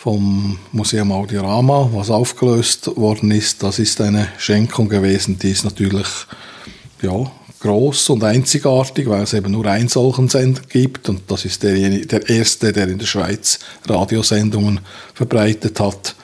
vom 0.02 0.58
Museum 0.72 1.12
Audiorama, 1.12 1.90
was 1.92 2.10
aufgelöst 2.10 2.96
worden 2.96 3.32
ist. 3.32 3.62
Das 3.64 3.80
ist 3.80 4.00
eine 4.00 4.30
Schenkung 4.38 4.88
gewesen, 4.88 5.38
die 5.40 5.52
ist 5.52 5.66
natürlich 5.66 6.08
ja, 7.02 7.30
groß 7.60 8.12
und 8.12 8.24
einzigartig, 8.24 9.10
weil 9.10 9.24
es 9.24 9.34
eben 9.34 9.52
nur 9.52 9.66
einen 9.66 9.90
solchen 9.90 10.30
Sender 10.30 10.62
gibt 10.70 11.10
und 11.10 11.30
das 11.30 11.44
ist 11.44 11.64
der, 11.64 11.74
der 11.74 12.30
erste, 12.30 12.72
der 12.72 12.88
in 12.88 12.98
der 12.98 13.08
Schweiz 13.08 13.60
Radiosendungen 13.90 14.80
verbreitet 15.14 15.82
hat. 15.82 16.16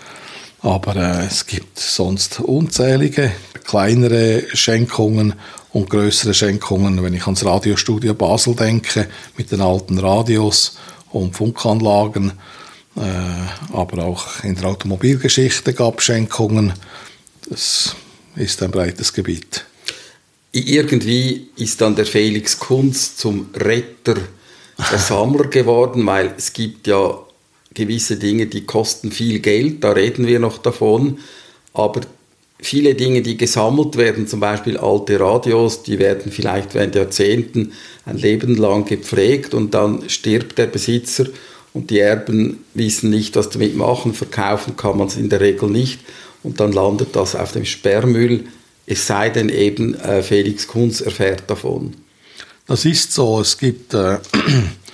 Aber 0.62 0.96
äh, 0.96 1.26
es 1.26 1.46
gibt 1.46 1.78
sonst 1.78 2.40
unzählige 2.40 3.34
kleinere 3.66 4.44
Schenkungen 4.54 5.34
und 5.74 5.90
größere 5.90 6.34
Schenkungen. 6.34 7.04
Wenn 7.04 7.14
ich 7.14 7.24
ans 7.24 7.44
Radiostudio 7.44 8.14
Basel 8.14 8.56
denke, 8.56 9.10
mit 9.36 9.52
den 9.52 9.60
alten 9.60 10.00
Radios 10.00 10.78
und 11.12 11.36
Funkanlagen, 11.36 12.32
aber 12.96 14.06
auch 14.06 14.44
in 14.44 14.56
der 14.56 14.66
Automobilgeschichte 14.66 15.74
gab 15.74 16.00
es 16.00 16.06
Schenkungen. 16.06 16.74
Das 17.50 17.96
ist 18.36 18.64
ein 18.64 18.72
breites 18.72 19.14
Gebiet. 19.14 19.66
Irgendwie 20.52 21.50
ist 21.58 21.82
dann 21.82 21.96
der 21.96 22.06
Felix 22.06 22.58
Kunz 22.58 23.18
zum 23.18 23.50
Retter 23.54 24.16
der 24.92 25.00
Sammler 25.00 25.48
geworden, 25.48 26.06
weil 26.06 26.34
es 26.38 26.54
gibt 26.54 26.88
ja 26.88 27.20
gewisse 27.74 28.16
Dinge, 28.16 28.48
die 28.48 28.66
kosten 28.66 29.12
viel 29.12 29.40
Geld, 29.40 29.84
da 29.84 29.92
reden 29.92 30.28
wir 30.28 30.40
noch 30.40 30.58
davon, 30.58 31.20
aber 31.74 32.02
viele 32.60 32.96
Dinge, 32.96 33.22
die 33.22 33.36
gesammelt 33.36 33.98
werden, 33.98 34.28
zum 34.28 34.40
Beispiel 34.40 34.78
alte 34.78 35.20
Radios, 35.20 35.84
die 35.84 36.00
werden 36.00 36.32
vielleicht 36.32 36.74
während 36.74 36.96
Jahrzehnten 36.96 37.74
ein 38.06 38.18
Leben 38.18 38.56
lang 38.56 38.86
gepflegt 38.86 39.54
und 39.54 39.74
dann 39.74 40.10
stirbt 40.10 40.58
der 40.58 40.68
Besitzer 40.68 41.26
und 41.76 41.90
die 41.90 42.00
Erben 42.00 42.64
wissen 42.74 43.10
nicht, 43.10 43.36
was 43.36 43.50
damit 43.50 43.76
machen, 43.76 44.14
verkaufen 44.14 44.78
kann 44.78 44.98
man 44.98 45.08
es 45.08 45.18
in 45.18 45.30
der 45.30 45.42
Regel 45.42 45.70
nicht 45.70 46.00
und 46.42 46.62
dann 46.62 46.72
landet 46.72 47.16
das 47.18 47.36
auf 47.36 47.52
dem 47.52 47.66
Sperrmüll, 47.66 48.46
es 48.88 49.06
sei 49.06 49.30
denn 49.30 49.50
eben 49.50 49.94
äh, 49.96 50.24
Felix 50.24 50.68
Kunz 50.68 51.02
erfährt 51.02 51.44
davon. 51.48 51.94
Das 52.66 52.86
ist 52.86 53.12
so, 53.12 53.42
es 53.42 53.58
gibt 53.58 53.94
äh, 53.94 54.20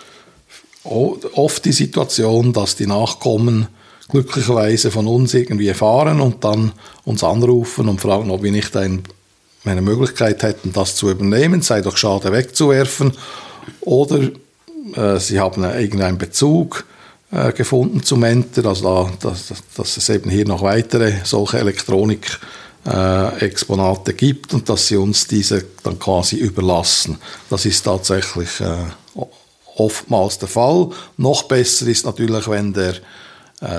oft 0.83 1.63
die 1.65 1.71
Situation, 1.71 2.51
dass 2.51 2.75
die 2.75 2.87
Nachkommen 2.87 3.67
glücklicherweise 4.09 4.89
von 4.89 5.05
uns 5.05 5.35
irgendwie 5.35 5.67
erfahren 5.67 6.19
und 6.19 6.43
dann 6.43 6.71
uns 7.05 7.23
anrufen 7.23 7.89
und 7.89 8.01
fragen, 8.01 8.31
ob 8.31 8.41
wir 8.41 8.51
nicht 8.51 8.75
ein, 8.75 9.03
eine 9.65 9.83
Möglichkeit 9.83 10.41
hätten, 10.41 10.73
das 10.73 10.95
zu 10.95 11.11
übernehmen, 11.11 11.61
sei 11.61 11.81
doch 11.81 11.95
schade 11.95 12.31
wegzuwerfen. 12.31 13.13
Oder 13.81 14.31
sie 15.17 15.39
haben 15.39 15.63
irgendeinen 15.63 16.17
Bezug 16.17 16.85
äh, 17.31 17.53
gefunden 17.53 18.03
zum 18.03 18.23
Enter, 18.23 18.65
also 18.65 18.83
da, 18.83 19.09
dass, 19.29 19.53
dass 19.77 19.95
es 19.95 20.09
eben 20.09 20.29
hier 20.29 20.45
noch 20.45 20.63
weitere 20.63 21.13
solche 21.23 21.59
Elektronik-Exponate 21.59 24.11
äh, 24.11 24.15
gibt 24.15 24.53
und 24.53 24.67
dass 24.67 24.87
sie 24.87 24.97
uns 24.97 25.27
diese 25.27 25.63
dann 25.83 25.97
quasi 25.97 26.35
überlassen. 26.35 27.19
Das 27.49 27.65
ist 27.65 27.83
tatsächlich 27.83 28.49
oftmals 29.77 30.39
der 30.39 30.49
Fall. 30.49 30.89
Noch 31.15 31.43
besser 31.43 31.87
ist 31.87 32.05
natürlich, 32.05 32.49
wenn 32.49 32.73
der 32.73 32.95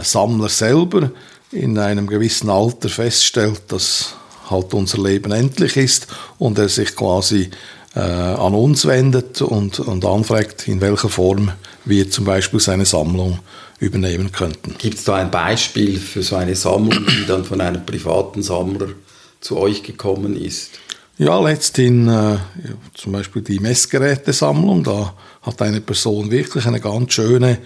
Sammler 0.03 0.49
selber 0.49 1.11
in 1.51 1.79
einem 1.79 2.07
gewissen 2.07 2.49
Alter 2.49 2.89
feststellt, 2.89 3.61
dass 3.69 4.15
halt 4.49 4.73
unser 4.73 5.03
Leben 5.03 5.33
endlich 5.33 5.77
ist 5.77 6.07
und 6.39 6.59
er 6.59 6.71
sich 6.71 6.97
quasi 6.97 7.51
äh, 7.95 8.01
an 8.01 8.55
uns 8.55 8.87
wendet 8.87 9.43
und, 9.43 9.81
und 9.81 10.05
anfragt, 10.05 10.69
in 10.69 10.81
welcher 10.81 11.09
Form 11.09 11.53
wir 11.85 12.11
zum 12.11 12.25
Beispiel 12.25 12.61
seine 12.61 12.87
Sammlung 12.87 13.41
übernehmen 13.81 14.33
könnten. 14.33 14.77
Gibt 14.79 14.99
es 14.99 15.05
da 15.05 15.17
ein 15.17 15.31
Beispiel 15.31 15.99
für 15.99 16.23
so 16.23 16.37
eine 16.37 16.55
Sammlung, 16.55 17.05
die 17.07 17.27
dann 17.27 17.45
von 17.45 17.61
einem 17.61 17.85
privaten 17.85 18.43
Sammler 18.43 18.89
zu 19.41 19.59
euch 19.59 19.83
gekommen 19.83 20.37
ist? 20.37 20.79
Ja, 21.19 21.39
letzthin 21.41 22.09
äh, 22.09 22.39
zum 22.95 23.13
Beispiel 23.13 23.43
die 23.43 23.61
Messgerätesammlung. 23.61 24.83
Da 24.85 25.15
hat 25.43 25.61
eine 25.61 25.81
Person 25.81 26.31
wirklich 26.31 26.65
eine 26.67 26.81
ganz 26.81 27.13
schöne 27.13 27.59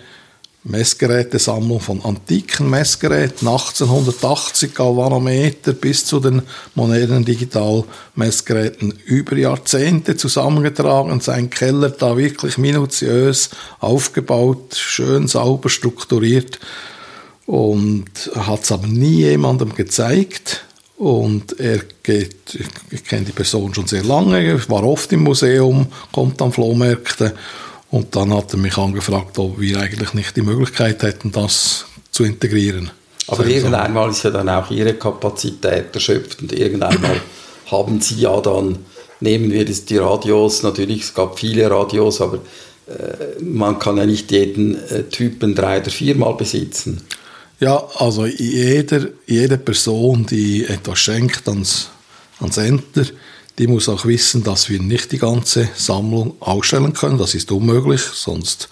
Messgerätesammlung 0.68 1.80
von 1.80 2.04
antiken 2.04 2.68
Messgeräten, 2.68 3.46
1880 3.46 4.74
Galvanometer 4.74 5.72
bis 5.72 6.04
zu 6.04 6.18
den 6.18 6.42
modernen 6.74 7.24
Digitalmessgeräten 7.24 8.92
über 9.04 9.36
Jahrzehnte 9.36 10.16
zusammengetragen, 10.16 11.20
sein 11.20 11.50
Keller 11.50 11.90
da 11.90 12.16
wirklich 12.16 12.58
minutiös 12.58 13.50
aufgebaut, 13.78 14.74
schön 14.74 15.28
sauber 15.28 15.68
strukturiert 15.68 16.58
und 17.46 18.30
hat 18.34 18.64
es 18.64 18.72
aber 18.72 18.88
nie 18.88 19.20
jemandem 19.20 19.74
gezeigt. 19.74 20.64
Und 20.96 21.60
er 21.60 21.80
geht, 22.02 22.58
ich 22.90 23.04
kenne 23.04 23.26
die 23.26 23.32
Person 23.32 23.74
schon 23.74 23.86
sehr 23.86 24.02
lange, 24.02 24.66
war 24.68 24.82
oft 24.82 25.12
im 25.12 25.22
Museum, 25.22 25.88
kommt 26.10 26.40
an 26.40 26.52
Flohmärkte 26.52 27.34
und 27.90 28.14
dann 28.16 28.34
hat 28.34 28.52
er 28.52 28.58
mich 28.58 28.76
angefragt, 28.76 29.38
ob 29.38 29.60
wir 29.60 29.80
eigentlich 29.80 30.14
nicht 30.14 30.36
die 30.36 30.42
Möglichkeit 30.42 31.02
hätten, 31.02 31.32
das 31.32 31.86
zu 32.10 32.24
integrieren. 32.24 32.90
Aber 33.28 33.46
irgendwann 33.46 33.92
mal 33.92 34.10
ist 34.10 34.22
ja 34.22 34.30
dann 34.30 34.48
auch 34.48 34.70
Ihre 34.70 34.94
Kapazität 34.94 35.94
erschöpft 35.94 36.42
und 36.42 36.52
irgendwann 36.52 36.98
haben 37.70 38.00
Sie 38.00 38.20
ja 38.20 38.40
dann, 38.40 38.78
nehmen 39.20 39.50
wir 39.50 39.64
das, 39.64 39.84
die 39.84 39.98
Radios, 39.98 40.62
natürlich, 40.62 41.02
es 41.02 41.14
gab 41.14 41.38
viele 41.38 41.70
Radios, 41.70 42.20
aber 42.20 42.38
äh, 42.86 43.42
man 43.42 43.78
kann 43.78 43.96
ja 43.96 44.06
nicht 44.06 44.30
jeden 44.30 44.76
äh, 44.88 45.04
Typen 45.04 45.54
drei 45.54 45.80
oder 45.80 45.90
viermal 45.90 46.34
besitzen. 46.34 47.02
Ja, 47.58 47.82
also 47.96 48.26
jeder, 48.26 49.08
jede 49.26 49.58
Person, 49.58 50.26
die 50.26 50.66
etwas 50.66 50.98
schenkt 50.98 51.48
ans, 51.48 51.88
ans 52.38 52.58
Enter, 52.58 53.06
die 53.58 53.66
muss 53.66 53.88
auch 53.88 54.04
wissen, 54.04 54.42
dass 54.42 54.68
wir 54.68 54.80
nicht 54.80 55.12
die 55.12 55.18
ganze 55.18 55.68
Sammlung 55.74 56.34
ausstellen 56.40 56.92
können. 56.92 57.18
Das 57.18 57.34
ist 57.34 57.50
unmöglich, 57.50 58.02
sonst 58.02 58.68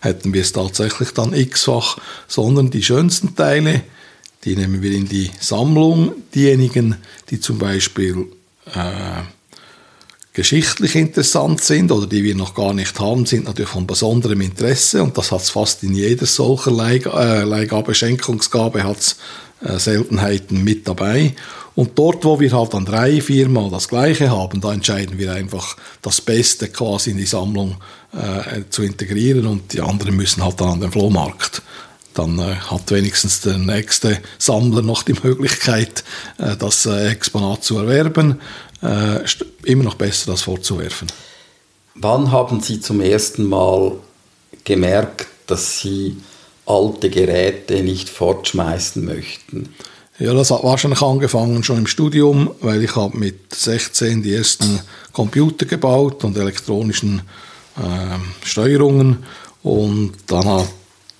hätten 0.00 0.32
wir 0.32 0.42
es 0.42 0.52
tatsächlich 0.52 1.10
dann 1.10 1.32
x-fach, 1.32 1.98
sondern 2.28 2.70
die 2.70 2.82
schönsten 2.82 3.34
Teile, 3.34 3.82
die 4.44 4.56
nehmen 4.56 4.82
wir 4.82 4.92
in 4.92 5.08
die 5.08 5.30
Sammlung. 5.40 6.12
Diejenigen, 6.34 6.96
die 7.28 7.40
zum 7.40 7.58
Beispiel 7.58 8.26
äh, 8.74 9.22
geschichtlich 10.32 10.94
interessant 10.94 11.60
sind 11.62 11.92
oder 11.92 12.06
die 12.06 12.24
wir 12.24 12.34
noch 12.34 12.54
gar 12.54 12.72
nicht 12.72 12.98
haben, 13.00 13.26
sind 13.26 13.44
natürlich 13.44 13.70
von 13.70 13.86
besonderem 13.86 14.40
Interesse 14.40 15.02
und 15.02 15.18
das 15.18 15.32
hat 15.32 15.42
es 15.42 15.50
fast 15.50 15.82
in 15.82 15.94
jeder 15.94 16.24
solcher 16.24 16.70
äh, 16.70 17.42
Leihgabe, 17.42 17.94
Schenkungsgabe 17.94 18.84
hat 18.84 19.16
äh, 19.62 19.78
Seltenheiten 19.78 20.64
mit 20.64 20.88
dabei. 20.88 21.34
Und 21.74 21.98
dort, 21.98 22.24
wo 22.24 22.40
wir 22.40 22.52
halt 22.52 22.74
dann 22.74 22.84
drei, 22.84 23.20
viermal 23.20 23.70
das 23.70 23.88
Gleiche 23.88 24.30
haben, 24.30 24.60
da 24.60 24.72
entscheiden 24.72 25.18
wir 25.18 25.32
einfach, 25.32 25.76
das 26.02 26.20
Beste 26.20 26.68
quasi 26.68 27.12
in 27.12 27.16
die 27.16 27.26
Sammlung 27.26 27.76
äh, 28.12 28.62
zu 28.70 28.82
integrieren 28.82 29.46
und 29.46 29.72
die 29.72 29.80
anderen 29.80 30.16
müssen 30.16 30.44
halt 30.44 30.60
dann 30.60 30.70
an 30.70 30.80
den 30.80 30.92
Flohmarkt. 30.92 31.62
Dann 32.14 32.38
äh, 32.38 32.56
hat 32.56 32.90
wenigstens 32.90 33.40
der 33.40 33.58
nächste 33.58 34.20
Sammler 34.38 34.82
noch 34.82 35.04
die 35.04 35.14
Möglichkeit, 35.22 36.04
äh, 36.38 36.56
das 36.56 36.86
äh, 36.86 37.10
Exponat 37.10 37.62
zu 37.62 37.78
erwerben. 37.78 38.40
Äh, 38.82 39.20
immer 39.64 39.84
noch 39.84 39.94
besser, 39.94 40.32
das 40.32 40.42
vorzuwerfen. 40.42 41.08
Wann 41.94 42.32
haben 42.32 42.60
Sie 42.60 42.80
zum 42.80 43.00
ersten 43.00 43.44
Mal 43.44 43.92
gemerkt, 44.64 45.26
dass 45.46 45.80
Sie 45.80 46.16
alte 46.66 47.10
Geräte 47.10 47.82
nicht 47.82 48.08
fortschmeißen 48.08 49.04
möchten? 49.04 49.74
Ja, 50.20 50.34
das 50.34 50.50
hat 50.50 50.62
wahrscheinlich 50.62 51.00
angefangen 51.00 51.64
schon 51.64 51.78
im 51.78 51.86
Studium, 51.86 52.50
weil 52.60 52.84
ich 52.84 52.94
habe 52.94 53.16
mit 53.16 53.54
16 53.54 54.22
die 54.22 54.34
ersten 54.34 54.80
Computer 55.14 55.64
gebaut 55.64 56.24
und 56.24 56.36
elektronischen 56.36 57.22
äh, 57.78 58.46
Steuerungen. 58.46 59.24
Und 59.62 60.12
dann 60.26 60.44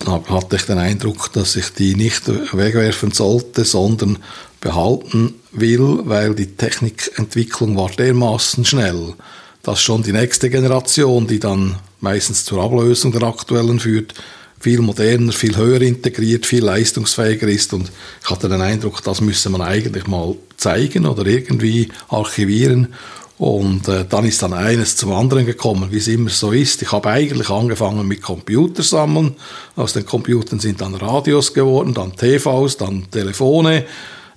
hat, 0.05 0.29
hatte 0.29 0.55
ich 0.55 0.67
den 0.67 0.77
Eindruck, 0.77 1.33
dass 1.33 1.55
ich 1.55 1.73
die 1.73 1.95
nicht 1.95 2.27
wegwerfen 2.27 3.11
sollte, 3.11 3.65
sondern 3.65 4.19
behalten 4.61 5.33
will, 5.51 6.01
weil 6.03 6.35
die 6.35 6.55
Technikentwicklung 6.55 7.75
war 7.75 7.89
dermaßen 7.89 8.65
schnell, 8.65 9.15
dass 9.63 9.81
schon 9.81 10.03
die 10.03 10.13
nächste 10.13 10.51
Generation, 10.51 11.25
die 11.25 11.39
dann 11.39 11.77
meistens 12.01 12.45
zur 12.45 12.63
Ablösung 12.63 13.11
der 13.11 13.23
aktuellen 13.23 13.79
führt, 13.79 14.13
viel 14.61 14.79
moderner, 14.81 15.31
viel 15.31 15.57
höher 15.57 15.81
integriert, 15.81 16.45
viel 16.45 16.63
leistungsfähiger 16.63 17.47
ist. 17.47 17.73
Und 17.73 17.91
ich 18.23 18.29
hatte 18.29 18.47
den 18.47 18.61
Eindruck, 18.61 19.03
das 19.03 19.19
müsse 19.19 19.49
man 19.49 19.61
eigentlich 19.61 20.07
mal 20.07 20.35
zeigen 20.57 21.05
oder 21.05 21.25
irgendwie 21.25 21.89
archivieren. 22.09 22.93
Und 23.39 23.87
äh, 23.87 24.05
dann 24.07 24.25
ist 24.25 24.43
dann 24.43 24.53
eines 24.53 24.95
zum 24.97 25.11
anderen 25.13 25.47
gekommen, 25.47 25.87
wie 25.91 25.97
es 25.97 26.07
immer 26.07 26.29
so 26.29 26.51
ist. 26.51 26.83
Ich 26.83 26.91
habe 26.91 27.09
eigentlich 27.09 27.49
angefangen 27.49 28.07
mit 28.07 28.21
Computersammeln. 28.21 29.35
Aus 29.75 29.93
den 29.93 30.05
Computern 30.05 30.59
sind 30.59 30.79
dann 30.79 30.93
Radios 30.93 31.51
geworden, 31.51 31.95
dann 31.95 32.15
TVs, 32.15 32.77
dann 32.77 33.09
Telefone. 33.09 33.85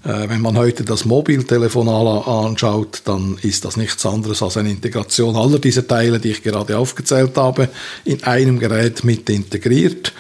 Äh, 0.05 0.29
wenn 0.29 0.43
man 0.43 0.57
heute 0.59 0.85
das 0.85 1.05
Mobiltelefon 1.05 1.89
anschaut, 1.89 3.03
dann 3.05 3.39
ist 3.43 3.65
das 3.65 3.77
nichts 3.77 4.05
anderes 4.05 4.43
als 4.43 4.57
eine 4.57 4.71
Integration 4.71 5.37
aller 5.37 5.59
dieser 5.59 5.87
Teile, 5.87 6.21
die 6.21 6.33
ich 6.33 6.43
gerade 6.43 6.77
aufgezählt 6.77 7.37
habe, 7.37 7.69
in 8.05 8.23
einem 8.25 8.59
Gerät 8.59 9.03
mit 9.05 9.29
integriert. 9.31 10.13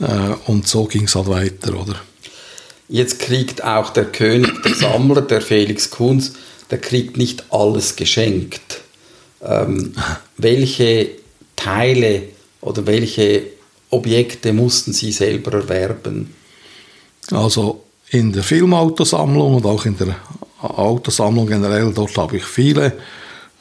Äh, 0.00 0.06
und 0.46 0.68
so 0.68 0.84
ging 0.84 1.04
es 1.04 1.14
halt 1.14 1.28
weiter, 1.28 1.80
oder? 1.80 1.96
Jetzt 2.88 3.20
kriegt 3.20 3.64
auch 3.64 3.90
der 3.90 4.04
König, 4.04 4.62
der 4.64 4.74
Sammler, 4.74 5.22
der 5.22 5.40
Felix 5.40 5.90
Kunz, 5.90 6.34
der 6.70 6.78
kriegt 6.78 7.16
nicht 7.16 7.44
alles 7.50 7.96
geschenkt. 7.96 8.82
Ähm, 9.42 9.94
welche 10.36 11.10
Teile 11.56 12.24
oder 12.60 12.86
welche 12.86 13.44
Objekte 13.88 14.52
mussten 14.52 14.92
Sie 14.92 15.10
selber 15.10 15.52
erwerben? 15.52 16.34
Also 17.30 17.82
in 18.12 18.30
der 18.30 18.42
Filmautosammlung 18.42 19.56
und 19.56 19.66
auch 19.66 19.86
in 19.86 19.96
der 19.96 20.14
Autosammlung 20.60 21.46
generell, 21.46 21.92
dort 21.92 22.16
habe 22.18 22.36
ich 22.36 22.44
viele 22.44 22.92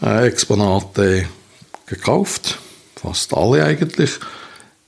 äh, 0.01 0.27
Exponate 0.27 1.25
gekauft, 1.85 2.59
fast 2.95 3.33
alle 3.33 3.63
eigentlich. 3.63 4.11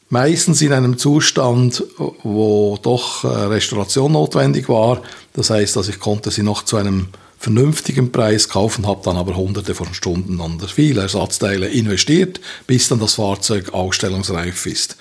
Meistens 0.10 0.62
in 0.62 0.74
einem 0.74 0.98
Zustand, 0.98 1.84
wo 2.24 2.78
doch 2.82 3.24
äh, 3.24 3.28
Restauration 3.28 4.12
notwendig 4.12 4.68
war. 4.70 5.02
Das 5.34 5.50
heißt, 5.50 5.76
dass 5.76 5.88
ich 5.88 6.00
konnte 6.00 6.30
sie 6.30 6.44
noch 6.44 6.64
zu 6.64 6.76
einem 6.78 7.08
vernünftigen 7.40 8.12
Preis 8.12 8.50
kaufen, 8.50 8.86
habe 8.86 9.02
dann 9.04 9.18
aber 9.18 9.36
hunderte 9.36 9.76
von 9.76 9.94
Stunden 9.94 10.40
an 10.40 10.60
viele 10.60 11.02
Ersatzteile 11.02 11.68
investiert, 11.68 12.40
bis 12.68 12.90
dann 12.90 13.00
das 13.00 13.16
Fahrzeug 13.16 13.74
ausstellungsreif 13.74 14.66
ist. 14.66 14.98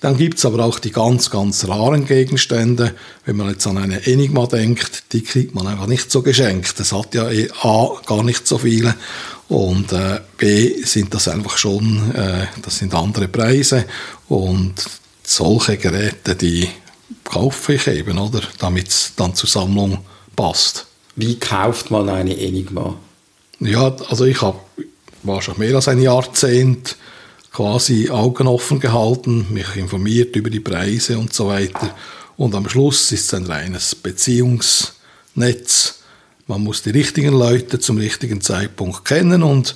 Dann 0.00 0.16
gibt 0.16 0.38
es 0.38 0.44
aber 0.44 0.64
auch 0.64 0.78
die 0.78 0.92
ganz, 0.92 1.30
ganz 1.30 1.66
raren 1.66 2.04
Gegenstände. 2.04 2.94
Wenn 3.24 3.36
man 3.36 3.50
jetzt 3.50 3.66
an 3.66 3.78
eine 3.78 4.06
Enigma 4.06 4.46
denkt, 4.46 5.12
die 5.12 5.22
kriegt 5.22 5.54
man 5.54 5.66
einfach 5.66 5.86
nicht 5.86 6.10
so 6.10 6.22
geschenkt. 6.22 6.78
Das 6.78 6.92
hat 6.92 7.14
ja 7.14 7.30
eh 7.30 7.50
A, 7.62 7.90
gar 8.06 8.22
nicht 8.22 8.46
so 8.46 8.58
viele 8.58 8.94
und 9.48 9.92
äh, 9.92 10.20
B, 10.36 10.82
sind 10.82 11.14
das 11.14 11.28
einfach 11.28 11.56
schon, 11.56 12.14
äh, 12.14 12.46
das 12.62 12.78
sind 12.78 12.94
andere 12.94 13.28
Preise 13.28 13.84
und 14.28 14.74
solche 15.22 15.76
Geräte, 15.76 16.34
die 16.34 16.68
kaufe 17.24 17.74
ich 17.74 17.86
eben, 17.86 18.18
oder? 18.18 18.40
Damit 18.58 18.88
es 18.88 19.12
dann 19.16 19.34
zur 19.34 19.48
Sammlung 19.48 19.98
passt. 20.34 20.86
Wie 21.14 21.38
kauft 21.38 21.90
man 21.90 22.08
eine 22.08 22.36
Enigma? 22.36 22.96
Ja, 23.60 23.94
also 24.08 24.24
ich 24.24 24.42
habe 24.42 24.58
war 25.22 25.42
schon 25.42 25.58
mehr 25.58 25.74
als 25.74 25.88
ein 25.88 26.00
Jahrzehnt 26.00 26.96
quasi 27.56 28.10
Augen 28.10 28.48
offen 28.48 28.80
gehalten, 28.80 29.46
mich 29.48 29.76
informiert 29.76 30.36
über 30.36 30.50
die 30.50 30.60
Preise 30.60 31.18
und 31.18 31.32
so 31.32 31.48
weiter. 31.48 31.96
Und 32.36 32.54
am 32.54 32.68
Schluss 32.68 33.10
ist 33.12 33.24
es 33.24 33.32
ein 33.32 33.46
reines 33.46 33.94
Beziehungsnetz. 33.94 36.00
Man 36.46 36.62
muss 36.62 36.82
die 36.82 36.90
richtigen 36.90 37.32
Leute 37.32 37.78
zum 37.78 37.96
richtigen 37.96 38.42
Zeitpunkt 38.42 39.06
kennen 39.06 39.42
und 39.42 39.74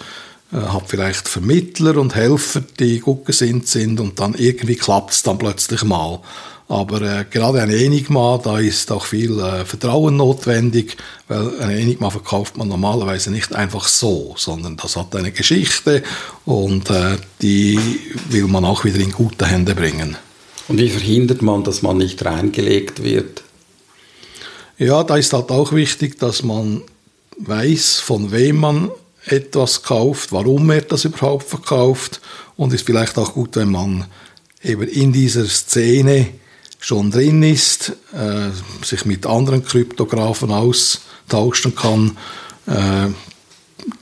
äh, 0.52 0.56
hat 0.56 0.88
vielleicht 0.88 1.26
Vermittler 1.26 1.96
und 1.96 2.14
Helfer, 2.14 2.62
die 2.78 3.00
gut 3.00 3.24
gesinnt 3.24 3.66
sind 3.66 3.98
und 3.98 4.20
dann 4.20 4.34
irgendwie 4.34 4.76
klappt 4.76 5.12
es 5.12 5.22
dann 5.22 5.38
plötzlich 5.38 5.82
mal. 5.82 6.20
Aber 6.70 7.02
äh, 7.02 7.24
gerade 7.28 7.60
ein 7.60 7.70
Enigma, 7.70 8.38
da 8.38 8.60
ist 8.60 8.92
auch 8.92 9.04
viel 9.04 9.40
äh, 9.40 9.64
Vertrauen 9.64 10.16
notwendig, 10.16 10.96
weil 11.26 11.58
ein 11.58 11.70
Enigma 11.70 12.10
verkauft 12.10 12.56
man 12.56 12.68
normalerweise 12.68 13.32
nicht 13.32 13.52
einfach 13.56 13.88
so, 13.88 14.36
sondern 14.38 14.76
das 14.76 14.94
hat 14.94 15.16
eine 15.16 15.32
Geschichte 15.32 16.04
und 16.44 16.88
äh, 16.90 17.16
die 17.42 17.76
will 18.28 18.46
man 18.46 18.64
auch 18.64 18.84
wieder 18.84 19.00
in 19.00 19.10
gute 19.10 19.46
Hände 19.46 19.74
bringen. 19.74 20.16
Und 20.68 20.78
wie 20.78 20.90
verhindert 20.90 21.42
man, 21.42 21.64
dass 21.64 21.82
man 21.82 21.96
nicht 21.96 22.24
reingelegt 22.24 23.02
wird? 23.02 23.42
Ja, 24.78 25.02
da 25.02 25.16
ist 25.16 25.32
halt 25.32 25.50
auch 25.50 25.72
wichtig, 25.72 26.20
dass 26.20 26.44
man 26.44 26.82
weiß, 27.38 27.98
von 27.98 28.30
wem 28.30 28.58
man 28.58 28.92
etwas 29.26 29.82
kauft, 29.82 30.30
warum 30.30 30.70
er 30.70 30.82
das 30.82 31.04
überhaupt 31.04 31.48
verkauft 31.48 32.20
und 32.56 32.72
ist 32.72 32.86
vielleicht 32.86 33.18
auch 33.18 33.34
gut, 33.34 33.56
wenn 33.56 33.72
man 33.72 34.04
eben 34.62 34.86
in 34.86 35.12
dieser 35.12 35.46
Szene 35.46 36.28
schon 36.80 37.10
drin 37.10 37.42
ist, 37.42 37.92
äh, 38.12 38.48
sich 38.84 39.04
mit 39.04 39.26
anderen 39.26 39.64
Kryptografen 39.64 40.50
austauschen 40.50 41.76
kann. 41.76 42.16
Äh, 42.66 43.08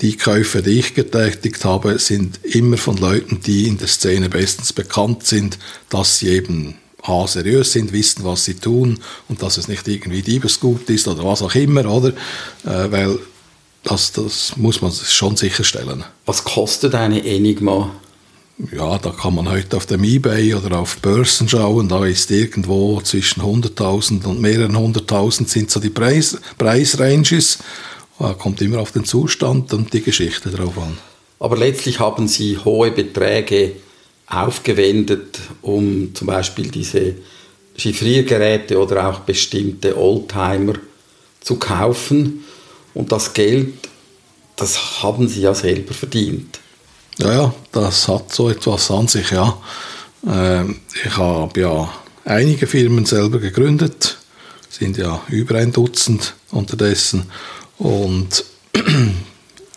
die 0.01 0.17
Käufe, 0.17 0.63
die 0.63 0.79
ich 0.79 0.95
getätigt 0.95 1.65
habe, 1.65 1.99
sind 1.99 2.41
immer 2.45 2.77
von 2.77 2.97
Leuten, 2.97 3.41
die 3.41 3.67
in 3.67 3.79
der 3.79 3.89
Szene 3.89 4.29
bestens 4.29 4.73
bekannt 4.73 5.27
sind, 5.27 5.59
dass 5.89 6.19
sie 6.19 6.29
eben 6.29 6.77
A, 7.03 7.27
seriös 7.27 7.73
sind, 7.73 7.93
wissen, 7.93 8.25
was 8.25 8.45
sie 8.45 8.55
tun 8.55 8.99
und 9.29 9.43
dass 9.43 9.57
es 9.57 9.69
nicht 9.69 9.87
irgendwie 9.87 10.23
Diebesgut 10.23 10.89
ist 10.91 11.07
oder 11.09 11.25
was 11.25 11.43
auch 11.43 11.55
immer, 11.55 11.87
oder? 11.87 12.09
Äh, 12.65 12.91
weil 12.91 13.19
das, 13.85 14.13
das 14.13 14.57
muss 14.57 14.83
man 14.83 14.93
schon 14.93 15.37
sicherstellen. 15.37 16.05
Was 16.27 16.45
kostet 16.45 16.95
eine 16.95 17.25
Enigma? 17.25 17.95
Ja, 18.73 18.99
da 18.99 19.11
kann 19.11 19.37
man 19.37 19.49
heute 19.49 19.77
auf 19.77 19.87
dem 19.87 20.03
Ebay 20.03 20.53
oder 20.53 20.81
auf 20.81 20.97
Börsen 20.97 21.49
schauen. 21.49 21.89
Da 21.89 22.05
ist 22.05 22.29
irgendwo 22.33 23.01
zwischen 23.03 23.41
100.000 23.41 24.25
und 24.27 24.41
mehreren 24.41 24.77
hunderttausend 24.77 25.49
sind 25.49 25.71
so 25.71 25.79
die 25.79 25.91
Preis, 25.91 26.37
Preisranges. 26.59 27.59
Da 28.19 28.33
kommt 28.35 28.61
immer 28.61 28.81
auf 28.81 28.91
den 28.91 29.05
Zustand 29.05 29.73
und 29.73 29.93
die 29.93 30.03
Geschichte 30.03 30.51
drauf 30.51 30.77
an. 30.77 30.99
Aber 31.39 31.57
letztlich 31.57 32.01
haben 32.01 32.27
Sie 32.27 32.59
hohe 32.59 32.91
Beträge 32.91 33.77
aufgewendet, 34.27 35.39
um 35.63 36.13
zum 36.17 36.27
Beispiel 36.27 36.69
diese 36.69 37.15
Chiffriergeräte 37.77 38.77
oder 38.77 39.09
auch 39.09 39.21
bestimmte 39.21 39.97
Oldtimer 39.97 40.75
zu 41.41 41.57
kaufen. 41.61 42.45
Und 42.93 43.13
das 43.13 43.33
Geld, 43.35 43.75
das 44.57 45.01
haben 45.05 45.29
Sie 45.29 45.43
ja 45.43 45.55
selber 45.55 45.95
verdient. 45.95 46.58
Ja, 47.19 47.33
ja, 47.33 47.55
das 47.73 48.07
hat 48.07 48.33
so 48.33 48.49
etwas 48.49 48.91
an 48.91 49.09
sich, 49.09 49.31
ja. 49.31 49.59
Ähm, 50.27 50.81
ich 51.05 51.17
habe 51.17 51.61
ja 51.61 51.93
einige 52.25 52.67
Firmen 52.67 53.07
selber 53.07 53.39
gegründet, 53.41 54.19
sind 54.69 54.97
ja 54.97 55.21
über 55.29 55.57
ein 55.57 55.73
Dutzend 55.73 56.35
unterdessen 56.53 57.25
und 57.79 58.45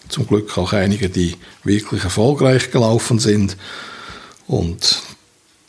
zum 0.09 0.27
Glück 0.27 0.55
auch 0.57 0.73
einige, 0.73 1.09
die 1.09 1.35
wirklich 1.63 2.03
erfolgreich 2.03 2.69
gelaufen 2.69 3.17
sind. 3.17 3.57
Und 4.47 5.01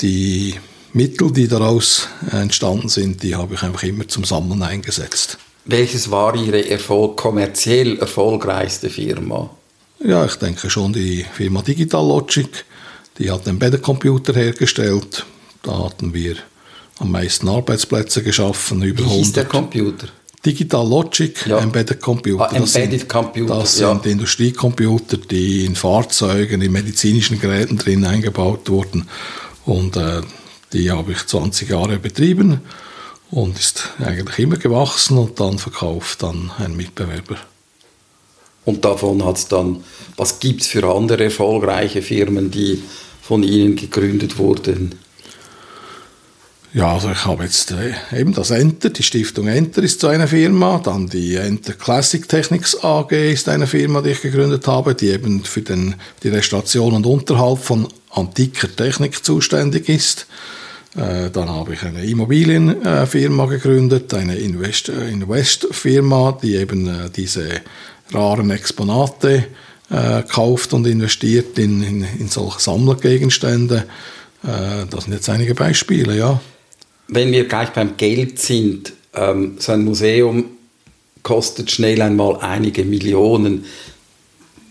die 0.03 0.57
Mittel, 0.93 1.33
die 1.33 1.49
daraus 1.49 2.09
entstanden 2.31 2.91
sind, 2.91 3.23
die 3.23 3.35
habe 3.35 3.55
ich 3.55 3.63
einfach 3.63 3.85
immer 3.85 4.07
zum 4.09 4.25
Sammeln 4.25 4.63
eingesetzt. 4.63 5.39
Welches 5.65 6.11
war 6.11 6.35
Ihre 6.35 6.69
Erfolg 6.69 7.17
kommerziell 7.17 7.99
erfolgreichste 7.99 8.91
Firma? 8.91 9.49
Ja, 10.05 10.25
ich 10.25 10.37
denke 10.37 10.69
schon 10.69 10.93
die 10.93 11.25
Firma 11.33 11.63
Digital 11.63 12.07
Logic. 12.07 12.65
Die 13.19 13.31
hat 13.31 13.47
den 13.47 13.83
Computer 13.83 14.35
hergestellt. 14.35 15.25
Da 15.63 15.85
hatten 15.85 16.13
wir 16.13 16.37
am 16.99 17.13
meisten 17.13 17.49
Arbeitsplätze 17.49 18.23
geschaffen. 18.23 18.83
Über 18.83 19.05
Wie 19.05 19.09
hieß 19.09 19.33
der 19.33 19.45
Computer? 19.45 20.09
Digital 20.45 20.89
Logic, 20.89 21.47
ja. 21.47 21.59
Embedded 21.59 22.01
Computer. 22.01 22.51
Ah, 22.51 22.59
das 22.59 22.75
Embedded 22.75 23.01
sind, 23.01 23.09
Computer. 23.09 23.59
Das 23.61 23.79
ja. 23.79 23.91
sind 23.93 24.07
Industriecomputer, 24.07 25.19
die 25.19 25.65
in 25.65 25.77
Fahrzeugen, 25.77 26.63
in 26.63 26.73
medizinischen 26.73 27.41
Geräten 27.41 27.79
drin 27.79 28.05
eingebaut 28.05 28.69
wurden. 28.69 29.09
Und 29.65 29.97
äh, 29.97 30.23
die 30.73 30.91
habe 30.91 31.13
ich 31.13 31.25
20 31.25 31.71
Jahre 31.71 31.99
betrieben 31.99 32.61
und 33.31 33.57
ist 33.59 33.91
eigentlich 34.01 34.39
immer 34.41 34.57
gewachsen 34.57 35.17
und 35.17 35.39
dann 35.39 35.59
verkauft 35.59 36.25
an 36.25 36.51
einen 36.59 36.77
Mitbewerber. 36.77 37.37
Und 38.65 38.85
davon 38.85 39.25
hat 39.25 39.39
es 39.39 39.49
dann, 39.49 39.83
was 40.17 40.39
gibt 40.39 40.63
es 40.63 40.69
für 40.69 40.85
andere 40.85 41.25
erfolgreiche 41.25 42.03
Firmen, 42.03 42.51
die 42.51 42.83
von 43.21 43.43
Ihnen 43.43 43.77
gegründet 43.77 44.39
wurden? 44.39 44.95
Ja, 46.75 46.95
also 46.95 47.11
ich 47.11 47.27
habe 47.27 47.45
jetzt 47.45 47.71
äh, 47.73 48.19
eben 48.19 48.33
das 48.33 48.51
Enter, 48.51 48.89
die 48.89 49.03
Stiftung 49.03 49.47
Enter 49.47 49.83
ist 49.83 50.01
so 50.01 50.07
eine 50.07 50.27
Firma, 50.27 50.81
dann 50.83 51.07
die 51.07 51.37
Enter 51.37 51.75
Classic 51.75 52.27
Technics 52.27 52.83
AG 52.83 53.11
ist 53.11 53.51
eine 53.51 53.67
Firma, 53.67 54.01
die 54.01 54.11
ich 54.11 54.23
gegründet 54.23 54.67
habe, 54.67 54.95
die 54.95 55.09
eben 55.09 55.45
für 55.45 55.61
den, 55.61 55.97
die 56.23 56.31
Restauration 56.31 56.95
und 56.95 57.05
Unterhalt 57.05 57.59
von 57.59 57.89
antiker 58.11 58.75
Technik 58.75 59.23
zuständig 59.23 59.91
ist. 59.91 60.27
Äh, 60.97 61.31
dann 61.31 61.51
habe 61.51 61.75
ich 61.75 61.83
eine 61.83 62.05
Immobilienfirma 62.05 63.47
gegründet, 63.47 64.13
eine 64.15 64.37
Invest, 64.37 64.89
äh, 64.89 65.11
Invest-Firma, 65.11 66.39
die 66.43 66.57
eben 66.57 66.87
äh, 66.87 67.11
diese 67.15 67.49
raren 68.15 68.51
Exponate 68.51 69.47
kauft 70.29 70.73
und 70.73 70.87
investiert 70.87 71.59
in, 71.59 71.83
in, 71.83 72.07
in 72.19 72.29
solche 72.29 72.61
Sammlergegenstände. 72.61 73.85
das 74.43 75.05
sind 75.05 75.13
jetzt 75.13 75.29
einige 75.29 75.55
Beispiele, 75.55 76.17
ja 76.17 76.41
wenn 77.15 77.33
wir 77.33 77.47
gleich 77.47 77.71
beim 77.71 77.97
Geld 77.97 78.39
sind, 78.39 78.93
ähm, 79.15 79.57
so 79.59 79.73
ein 79.73 79.85
Museum 79.85 80.45
kostet 81.23 81.71
schnell 81.71 82.01
einmal 82.03 82.37
einige 82.41 82.85
Millionen. 82.85 83.67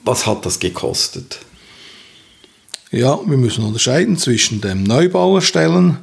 Was 0.03 0.25
hat 0.25 0.45
das 0.45 0.59
gekostet? 0.59 1.39
Ja, 2.91 3.19
wir 3.25 3.37
müssen 3.37 3.63
unterscheiden 3.63 4.17
zwischen 4.17 4.59
dem 4.59 4.83
Neubau 4.83 5.35
erstellen. 5.35 5.97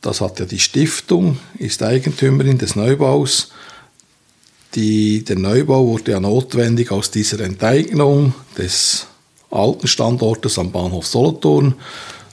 Das 0.00 0.20
hat 0.20 0.40
ja 0.40 0.46
die 0.46 0.58
Stiftung, 0.58 1.38
ist 1.58 1.82
Eigentümerin 1.82 2.58
des 2.58 2.76
Neubaus. 2.76 3.50
Die, 4.74 5.24
der 5.24 5.38
Neubau 5.38 5.86
wurde 5.86 6.12
ja 6.12 6.20
notwendig 6.20 6.90
aus 6.90 7.10
dieser 7.10 7.40
Enteignung 7.40 8.34
des 8.56 9.06
alten 9.50 9.86
Standortes 9.86 10.58
am 10.58 10.72
Bahnhof 10.72 11.06
Solothurn 11.06 11.74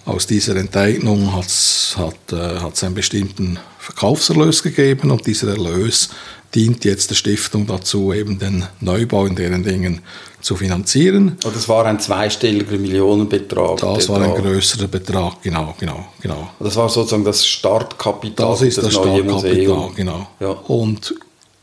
aus 0.10 0.26
dieser 0.26 0.56
Enteignung 0.56 1.36
hat's, 1.36 1.96
hat 1.98 2.74
es 2.74 2.82
äh, 2.82 2.86
einen 2.86 2.96
bestimmten 2.96 3.60
Verkaufserlös 3.78 4.64
gegeben 4.64 5.12
und 5.12 5.28
dieser 5.28 5.50
Erlös 5.50 6.10
dient 6.56 6.84
jetzt 6.84 7.12
der 7.12 7.16
Stiftung 7.16 7.68
dazu, 7.68 8.12
eben 8.12 8.40
den 8.40 8.66
Neubau 8.80 9.28
in 9.28 9.36
deren 9.36 9.64
Dingen 9.64 10.02
zu 10.42 10.56
finanzieren. 10.56 11.38
Und 11.44 11.56
das 11.56 11.70
war 11.70 11.86
ein 11.86 12.00
zweistelliger 12.00 12.78
Millionenbetrag. 12.78 13.78
Das 13.78 14.10
war 14.10 14.22
ein 14.22 14.34
größerer 14.34 14.88
Betrag, 14.88 15.44
genau, 15.44 15.76
genau, 15.80 16.08
genau. 16.22 16.50
Das 16.60 16.76
war 16.76 16.90
sozusagen 16.90 17.24
das 17.24 17.46
Startkapital. 17.46 18.50
Das 18.50 18.62
ist 18.64 18.78
das, 18.78 18.86
das 18.86 18.94
Startkapital, 18.96 19.92
genau. 19.96 20.28
Ja. 20.40 20.50
Und 20.50 21.14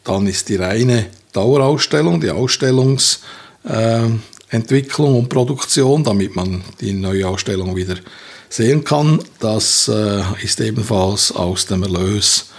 dann 0.06 0.26
ist 0.26 0.48
die 0.48 0.56
reine 0.56 1.06
Dauerausstellung, 1.32 2.20
die 2.20 2.30
Ausstellungsentwicklung 2.30 5.14
äh, 5.14 5.18
und 5.18 5.28
Produktion, 5.28 6.02
damit 6.04 6.36
man 6.36 6.62
die 6.80 6.92
neue 6.92 7.28
Ausstellung 7.28 7.76
wieder 7.76 7.96
sehen 8.48 8.84
kann. 8.84 9.22
Das 9.40 9.88
äh, 9.88 10.22
ist 10.42 10.60
ebenfalls 10.60 11.32
aus 11.32 11.66
dem 11.66 11.82
Erlös 11.82 12.50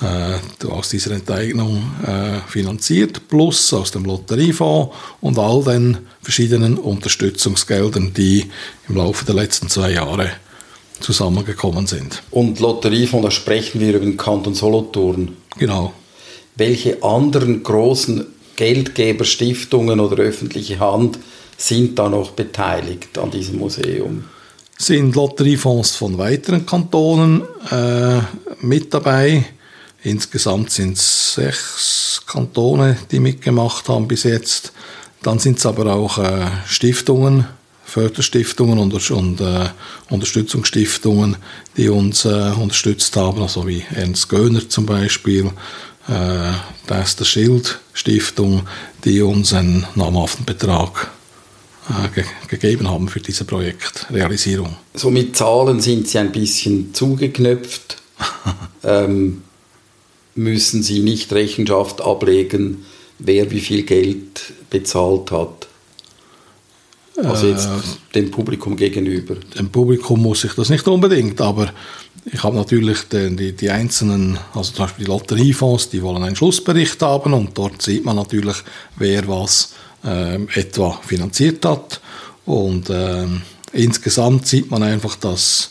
äh, 0.00 0.38
aus 0.66 0.88
dieser 0.88 1.12
Enteignung 1.12 1.84
äh, 2.04 2.40
finanziert, 2.48 3.28
plus 3.28 3.72
aus 3.72 3.92
dem 3.92 4.04
Lotteriefonds 4.04 4.92
und 5.20 5.38
all 5.38 5.62
den 5.62 5.98
verschiedenen 6.22 6.78
Unterstützungsgeldern, 6.78 8.12
die 8.12 8.50
im 8.88 8.96
Laufe 8.96 9.24
der 9.24 9.36
letzten 9.36 9.68
zwei 9.68 9.92
Jahre 9.92 10.30
zusammengekommen 11.00 11.86
sind. 11.86 12.22
Und 12.30 12.60
Lotteriefonds, 12.60 13.24
da 13.24 13.30
sprechen 13.30 13.80
wir 13.80 13.90
über 13.90 14.00
den 14.00 14.16
Kanton 14.16 14.54
Solothurn. 14.54 15.36
Genau. 15.58 15.92
Welche 16.56 17.02
anderen 17.02 17.62
großen 17.62 18.26
Geldgeberstiftungen 18.56 19.98
oder 19.98 20.22
öffentliche 20.22 20.78
Hand 20.78 21.18
sind 21.56 21.98
da 21.98 22.08
noch 22.08 22.32
beteiligt 22.32 23.18
an 23.18 23.30
diesem 23.30 23.58
Museum? 23.58 24.24
sind 24.76 25.14
Lotteriefonds 25.14 25.96
von 25.96 26.18
weiteren 26.18 26.66
Kantonen 26.66 27.42
äh, 27.70 28.20
mit 28.60 28.92
dabei. 28.92 29.44
Insgesamt 30.02 30.70
sind 30.70 30.96
es 30.98 31.34
sechs 31.34 32.22
Kantone, 32.26 32.96
die 33.10 33.20
mitgemacht 33.20 33.88
haben 33.88 34.08
bis 34.08 34.24
jetzt. 34.24 34.72
Dann 35.22 35.38
sind 35.38 35.58
es 35.58 35.66
aber 35.66 35.94
auch 35.94 36.18
äh, 36.18 36.46
Stiftungen, 36.66 37.46
Förderstiftungen 37.84 38.78
und, 38.78 39.10
und 39.10 39.40
äh, 39.40 39.68
Unterstützungsstiftungen, 40.10 41.36
die 41.76 41.88
uns 41.88 42.24
äh, 42.24 42.52
unterstützt 42.60 43.16
haben, 43.16 43.40
also 43.40 43.66
wie 43.66 43.84
Ernst 43.94 44.28
Göhner 44.28 44.68
zum 44.68 44.84
Beispiel, 44.84 45.50
äh, 46.08 46.52
da 46.86 47.02
ist 47.02 47.20
der 47.20 47.24
Schild 47.24 47.80
Stiftung, 47.92 48.66
die 49.04 49.22
uns 49.22 49.52
einen 49.52 49.86
namhaften 49.94 50.44
Betrag 50.44 51.10
äh, 51.88 52.08
ge 52.14 52.24
gegeben 52.48 52.88
haben 52.88 53.08
für 53.08 53.20
diese 53.20 53.44
Projektrealisierung. 53.44 54.76
So 54.94 55.10
mit 55.10 55.36
Zahlen 55.36 55.80
sind 55.80 56.08
Sie 56.08 56.18
ein 56.18 56.32
bisschen 56.32 56.94
zugeknöpft. 56.94 58.02
ähm, 58.84 59.42
müssen 60.34 60.82
Sie 60.82 61.00
nicht 61.00 61.32
Rechenschaft 61.32 62.00
ablegen, 62.00 62.84
wer 63.18 63.50
wie 63.50 63.60
viel 63.60 63.82
Geld 63.84 64.52
bezahlt 64.70 65.30
hat? 65.30 65.68
Also 67.16 67.46
jetzt 67.46 67.66
äh, 67.66 67.70
dem 68.14 68.30
Publikum 68.30 68.76
gegenüber. 68.76 69.36
Dem 69.56 69.70
Publikum 69.70 70.20
muss 70.20 70.42
ich 70.44 70.54
das 70.54 70.68
nicht 70.68 70.86
unbedingt, 70.88 71.40
aber 71.40 71.72
ich 72.26 72.42
habe 72.42 72.56
natürlich 72.56 73.02
die, 73.12 73.52
die, 73.52 73.70
einzelnen, 73.70 74.38
also 74.54 74.72
zum 74.72 74.86
Beispiel 74.86 75.04
die 75.04 75.10
Lotteriefonds, 75.10 75.90
die 75.90 76.02
wollen 76.02 76.22
einen 76.22 76.36
Schlussbericht 76.36 77.00
haben 77.02 77.34
und 77.34 77.56
dort 77.56 77.82
sieht 77.82 78.04
man 78.04 78.16
natürlich, 78.16 78.56
wer 78.96 79.28
was 79.28 79.74
äh, 80.04 80.42
etwa 80.58 80.98
finanziert 81.02 81.64
hat. 81.64 82.00
Und 82.46 82.90
äh, 82.90 83.26
insgesamt 83.72 84.46
sieht 84.46 84.70
man 84.70 84.82
einfach, 84.82 85.16
dass 85.16 85.70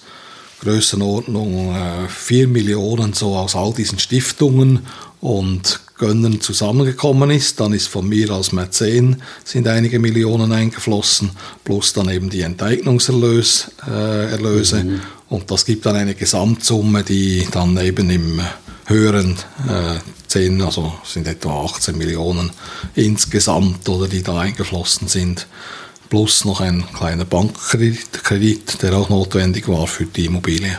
Größenordnung 0.62 1.76
äh, 1.76 2.08
4 2.08 2.48
Millionen 2.48 3.14
so 3.14 3.36
aus 3.36 3.56
all 3.56 3.74
diesen 3.74 4.00
Stiftungen 4.00 4.86
und 5.22 5.80
Gönnern 5.98 6.42
zusammengekommen 6.42 7.30
ist. 7.30 7.60
Dann 7.60 7.74
ist 7.74 7.88
von 7.88 8.08
mir 8.08 8.32
als 8.32 8.52
Mäzen 8.52 9.22
sind 9.44 9.68
einige 9.68 10.00
Millionen 10.00 10.52
eingeflossen, 10.52 11.32
plus 11.64 11.94
dann 11.94 12.10
eben 12.10 12.30
die 12.30 12.42
Enteignungserlöse. 12.42 13.72
Äh, 13.88 14.32
Erlöse. 14.32 14.84
Mhm. 14.84 15.02
Und 15.30 15.50
das 15.52 15.66
gibt 15.66 15.86
dann 15.86 15.96
eine 15.96 16.16
Gesamtsumme, 16.16 17.04
die 17.04 17.48
dann 17.52 17.78
eben 17.78 18.10
im 18.10 18.42
höheren 18.86 19.38
äh, 19.68 20.00
10, 20.28 20.62
also 20.62 20.94
sind 21.04 21.28
etwa 21.28 21.64
18 21.64 21.98
Millionen 21.98 22.52
insgesamt 22.96 23.88
oder 23.88 24.08
die 24.08 24.24
da 24.24 24.40
eingeflossen 24.40 25.08
sind 25.08 25.48
plus 26.10 26.46
noch 26.46 26.62
ein 26.62 26.84
kleiner 26.94 27.26
Bankkredit, 27.26 28.84
der 28.84 28.94
auch 28.94 29.10
notwendig 29.10 29.68
war 29.68 29.88
für 29.88 30.06
die 30.06 30.26
Immobilie. 30.26 30.78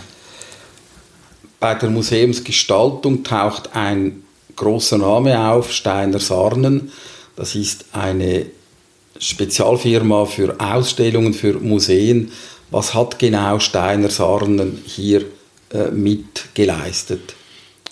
Bei 1.59 1.75
der 1.75 1.91
Museumsgestaltung 1.91 3.25
taucht 3.25 3.75
ein 3.75 4.24
großer 4.57 4.99
Name 4.99 5.39
auf, 5.49 5.73
Steiner 5.73 6.21
Sarnen. 6.21 6.93
Das 7.37 7.55
ist 7.55 7.87
eine 7.93 8.47
Spezialfirma 9.19 10.27
für 10.27 10.61
Ausstellungen, 10.61 11.35
für 11.35 11.55
Museen. 11.55 12.33
Was 12.71 12.95
hat 12.95 13.19
genau 13.19 13.59
Steiner 13.59 14.11
Sarnen 14.11 14.83
hier 14.85 15.25
äh, 15.73 15.91
mitgeleistet? 15.91 17.35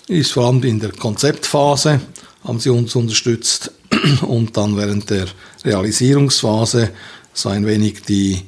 Ist 0.07 0.31
vor 0.31 0.45
allem 0.45 0.63
in 0.63 0.79
der 0.79 0.91
Konzeptphase 0.91 2.01
haben 2.43 2.59
sie 2.59 2.69
uns 2.69 2.95
unterstützt 2.95 3.71
und 4.27 4.57
dann 4.57 4.75
während 4.77 5.09
der 5.09 5.27
Realisierungsphase 5.63 6.91
so 7.33 7.49
ein 7.49 7.65
wenig 7.65 8.01
die, 8.03 8.41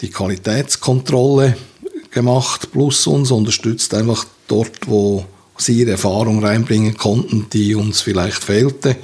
die 0.00 0.10
Qualitätskontrolle 0.10 1.56
gemacht, 2.10 2.70
plus 2.72 3.06
uns 3.06 3.30
unterstützt 3.30 3.92
einfach 3.92 4.24
dort, 4.46 4.88
wo 4.88 5.24
sie 5.56 5.80
ihre 5.80 5.92
Erfahrung 5.92 6.44
reinbringen 6.44 6.96
konnten, 6.96 7.46
die 7.52 7.74
uns 7.74 8.00
vielleicht 8.00 8.42
fehlte, 8.42 8.96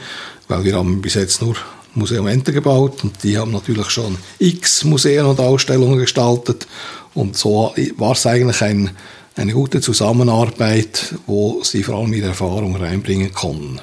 weil 0.49 0.65
wir 0.65 0.75
haben 0.75 1.01
bis 1.01 1.15
jetzt 1.15 1.43
nur 1.43 1.57
Museum 1.95 2.27
Enter 2.27 2.53
gebaut 2.53 3.03
und 3.03 3.23
die 3.23 3.37
haben 3.37 3.53
natürlich 3.53 3.91
schon 3.91 4.17
x 4.39 4.85
Museen 4.85 5.27
und 5.27 5.41
Ausstellungen 5.41 5.99
gestaltet 5.99 6.67
und 7.15 7.37
so 7.37 7.75
war 7.97 8.13
es 8.13 8.27
eigentlich 8.27 8.63
ein, 8.63 8.91
eine 9.37 9.53
gute 9.53 9.81
Zusammenarbeit, 9.81 11.15
wo 11.27 11.63
sie 11.65 11.83
vor 11.83 11.97
allem 11.97 12.13
ihre 12.13 12.29
Erfahrung 12.29 12.77
reinbringen 12.77 13.33
konnten. 13.33 13.81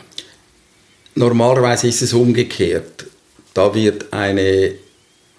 Normalerweise 1.15 1.87
ist 1.87 2.01
es 2.01 2.13
umgekehrt. 2.13 3.07
Da 3.53 3.73
wird 3.73 4.13
eine 4.13 4.73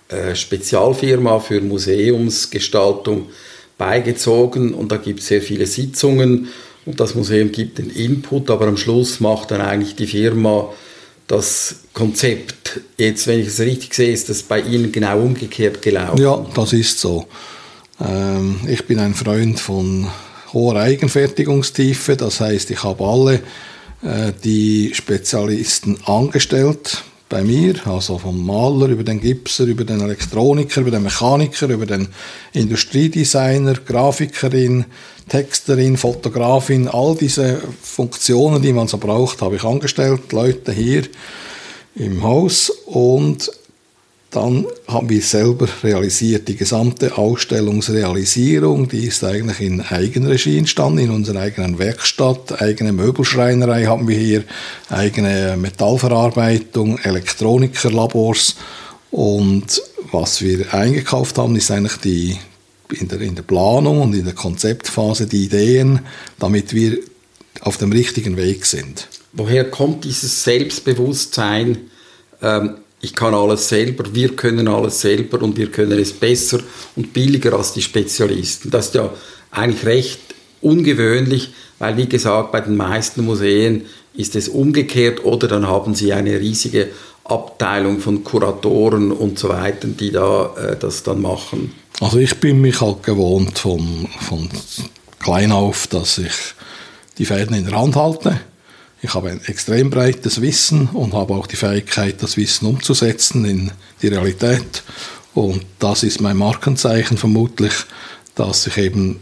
äh, 0.09 0.35
Spezialfirma 0.35 1.39
für 1.39 1.61
Museumsgestaltung 1.61 3.29
beigezogen 3.79 4.75
und 4.75 4.91
da 4.91 4.97
gibt 4.97 5.21
es 5.21 5.29
sehr 5.29 5.41
viele 5.41 5.67
Sitzungen 5.67 6.49
und 6.89 6.99
das 6.99 7.15
Museum 7.15 7.53
gibt 7.53 7.77
den 7.77 7.91
Input, 7.91 8.51
aber 8.51 8.67
am 8.67 8.79
Schluss 8.79 9.21
macht 9.21 9.51
dann 9.51 9.61
eigentlich 9.61 9.95
die 9.95 10.07
Firma 10.07 10.71
das 11.27 11.81
Konzept. 11.93 12.81
Jetzt, 12.97 13.27
wenn 13.27 13.41
ich 13.41 13.49
es 13.49 13.61
richtig 13.61 13.93
sehe, 13.93 14.11
ist 14.11 14.31
das 14.31 14.43
bei 14.43 14.63
Ihnen 14.63 14.91
genau 14.91 15.21
umgekehrt 15.21 15.83
gelaufen. 15.83 16.19
Ja, 16.19 16.47
das 16.55 16.73
ist 16.73 16.99
so. 16.99 17.27
Ähm, 18.01 18.61
ich 18.67 18.87
bin 18.87 18.99
ein 19.01 19.13
Freund 19.13 19.61
von 19.61 20.09
hoher 20.55 20.77
Eigenfertigungstiefe, 20.77 22.17
das 22.17 22.41
heißt, 22.41 22.71
ich 22.71 22.83
habe 22.83 23.05
alle 23.05 23.35
äh, 24.03 24.33
die 24.43 24.93
Spezialisten 24.95 25.99
angestellt 26.07 27.05
bei 27.29 27.43
mir, 27.43 27.75
also 27.87 28.17
vom 28.17 28.47
Maler 28.47 28.87
über 28.89 29.05
den 29.05 29.21
Gipser, 29.21 29.65
über 29.65 29.85
den 29.85 30.01
Elektroniker, 30.01 30.81
über 30.81 30.91
den 30.91 31.03
Mechaniker, 31.03 31.69
über 31.69 31.85
den 31.85 32.09
Industriedesigner, 32.55 33.75
Grafikerin, 33.75 34.87
Texterin, 35.29 35.97
Fotografin, 35.97 36.89
all 36.89 37.15
diese 37.15 37.61
Funktionen, 37.83 38.63
die 38.63 38.73
man 38.73 38.89
so 38.89 38.99
braucht, 38.99 39.43
habe 39.43 39.57
ich 39.57 39.65
angestellt, 39.65 40.33
Leute 40.33 40.73
hier 40.73 41.05
im 41.95 42.23
Haus 42.23 42.71
und 42.87 43.51
dann 44.31 44.67
haben 44.87 45.09
wir 45.09 45.23
selber 45.23 45.67
realisiert. 45.83 46.49
Die 46.49 46.57
gesamte 46.57 47.17
Ausstellungsrealisierung, 47.17 48.87
die 48.89 49.07
ist 49.07 49.25
eigentlich 49.25 49.61
in 49.61 49.81
Eigenregie 49.81 50.59
entstanden, 50.59 50.99
in 50.99 51.11
unserer 51.11 51.41
eigenen 51.41 51.79
Werkstatt, 51.79 52.61
eigene 52.61 52.93
Möbelschreinerei 52.93 53.87
haben 53.87 54.07
wir 54.07 54.19
hier, 54.19 54.45
eigene 54.91 55.57
Metallverarbeitung, 55.57 56.99
Elektronikerlabors. 56.99 58.57
Und 59.11 59.83
was 60.13 60.43
wir 60.43 60.75
eingekauft 60.75 61.39
haben, 61.39 61.57
ist 61.57 61.71
eigentlich 61.71 61.97
die, 61.97 62.37
in 62.93 63.09
der, 63.09 63.21
in 63.21 63.35
der 63.35 63.43
Planung 63.43 64.03
und 64.03 64.15
in 64.15 64.25
der 64.25 64.35
Konzeptphase 64.35 65.27
die 65.27 65.45
Ideen, 65.45 66.01
damit 66.39 66.75
wir 66.75 66.99
auf 67.61 67.77
dem 67.77 67.93
richtigen 67.93 68.37
Weg 68.37 68.67
sind. 68.67 69.09
Woher 69.33 69.71
kommt 69.71 70.05
dieses 70.05 70.45
Selbstbewusstsein? 70.45 71.79
Ähm 72.41 72.77
ich 73.01 73.15
kann 73.15 73.35
alles 73.35 73.69
selber, 73.69 74.05
wir 74.13 74.35
können 74.35 74.67
alles 74.67 75.01
selber 75.01 75.41
und 75.43 75.57
wir 75.57 75.71
können 75.71 75.99
es 75.99 76.13
besser 76.13 76.61
und 76.97 77.13
billiger 77.13 77.53
als 77.53 77.73
die 77.73 77.83
Spezialisten. 77.83 78.71
Das 78.71 78.87
ist 78.87 78.95
ja 78.95 79.13
eigentlich 79.51 79.87
recht 79.87 80.21
ungewöhnlich, 80.61 81.53
weil 81.79 81.97
wie 81.97 82.09
gesagt, 82.09 82.51
bei 82.51 82.61
den 82.61 82.77
meisten 82.77 83.25
Museen 83.25 83.87
ist 84.19 84.37
es 84.37 84.49
umgekehrt 84.49 85.25
oder 85.25 85.49
dann 85.49 85.67
haben 85.67 85.95
sie 85.95 86.13
eine 86.13 86.39
riesige 86.39 86.89
Abteilung 87.25 88.01
von 88.01 88.25
Kuratoren 88.25 89.13
und 89.13 89.39
so 89.39 89.49
weiter, 89.49 89.89
die 89.89 90.13
da 90.13 90.55
äh, 90.57 90.77
das 90.77 91.03
dann 91.03 91.23
machen. 91.23 91.73
Also 92.01 92.19
ich 92.19 92.39
bin 92.39 92.61
mich 92.61 92.81
halt 92.81 93.03
gewohnt 93.03 93.59
von, 93.59 94.09
von 94.21 94.49
klein 95.19 95.53
auf, 95.53 95.87
dass 95.87 96.19
ich 96.19 96.33
die 97.17 97.25
Fäden 97.25 97.57
in 97.57 97.65
der 97.65 97.81
Hand 97.81 97.97
halte 97.97 98.39
ich 99.01 99.15
habe 99.15 99.31
ein 99.31 99.41
extrem 99.47 99.91
breites 99.91 100.41
Wissen 100.41 100.89
und 100.89 101.15
habe 101.15 101.35
auch 101.35 101.47
die 101.47 101.57
Fähigkeit, 101.57 102.21
das 102.23 102.37
Wissen 102.37 102.67
umzusetzen 102.67 103.45
in 103.45 103.71
die 104.03 104.09
Realität. 104.09 104.83
Und 105.35 105.65
das 105.79 106.03
ist 106.03 106.21
mein 106.21 106.37
Markenzeichen 106.37 107.17
vermutlich, 107.17 107.73
dass 108.35 108.67
ich 108.67 108.77
eben 108.77 109.21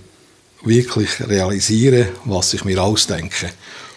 wirklich 0.63 1.21
realisiere, 1.29 2.09
was 2.25 2.55
ich 2.55 2.65
mir 2.65 2.83
ausdenke. 2.83 3.51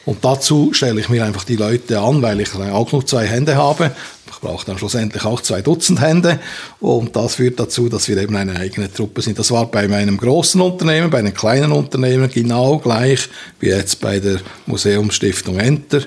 Und 0.06 0.24
dazu 0.26 0.74
stelle 0.74 1.00
ich 1.00 1.10
mir 1.10 1.26
einfach 1.26 1.44
die 1.44 1.56
Leute 1.56 2.00
an, 2.00 2.22
weil 2.22 2.40
ich 2.40 2.54
auch 2.56 2.92
nur 2.92 3.06
zwei 3.06 3.26
Hände 3.26 3.56
habe 3.56 3.92
ich 4.40 4.48
brauche 4.48 4.66
dann 4.66 4.78
schlussendlich 4.78 5.26
auch 5.26 5.42
zwei 5.42 5.62
Dutzend 5.62 6.00
Hände 6.00 6.40
und 6.80 7.16
das 7.16 7.36
führt 7.36 7.60
dazu, 7.60 7.90
dass 7.90 8.08
wir 8.08 8.18
eben 8.18 8.38
eine 8.38 8.56
eigene 8.56 8.92
Truppe 8.92 9.22
sind. 9.22 9.38
Das 9.38 9.52
war 9.52 9.66
bei 9.66 9.88
meinem 9.90 10.18
großen 10.18 10.62
Unternehmen, 10.62 11.10
bei 11.10 11.20
einem 11.20 11.34
kleinen 11.34 11.74
Unternehmen 11.74 12.30
genau 12.30 12.78
gleich 12.78 13.28
wie 13.60 13.68
jetzt 13.68 14.00
bei 14.00 14.20
der 14.20 14.40
Museumsstiftung 14.66 15.60
Enter. 15.60 16.04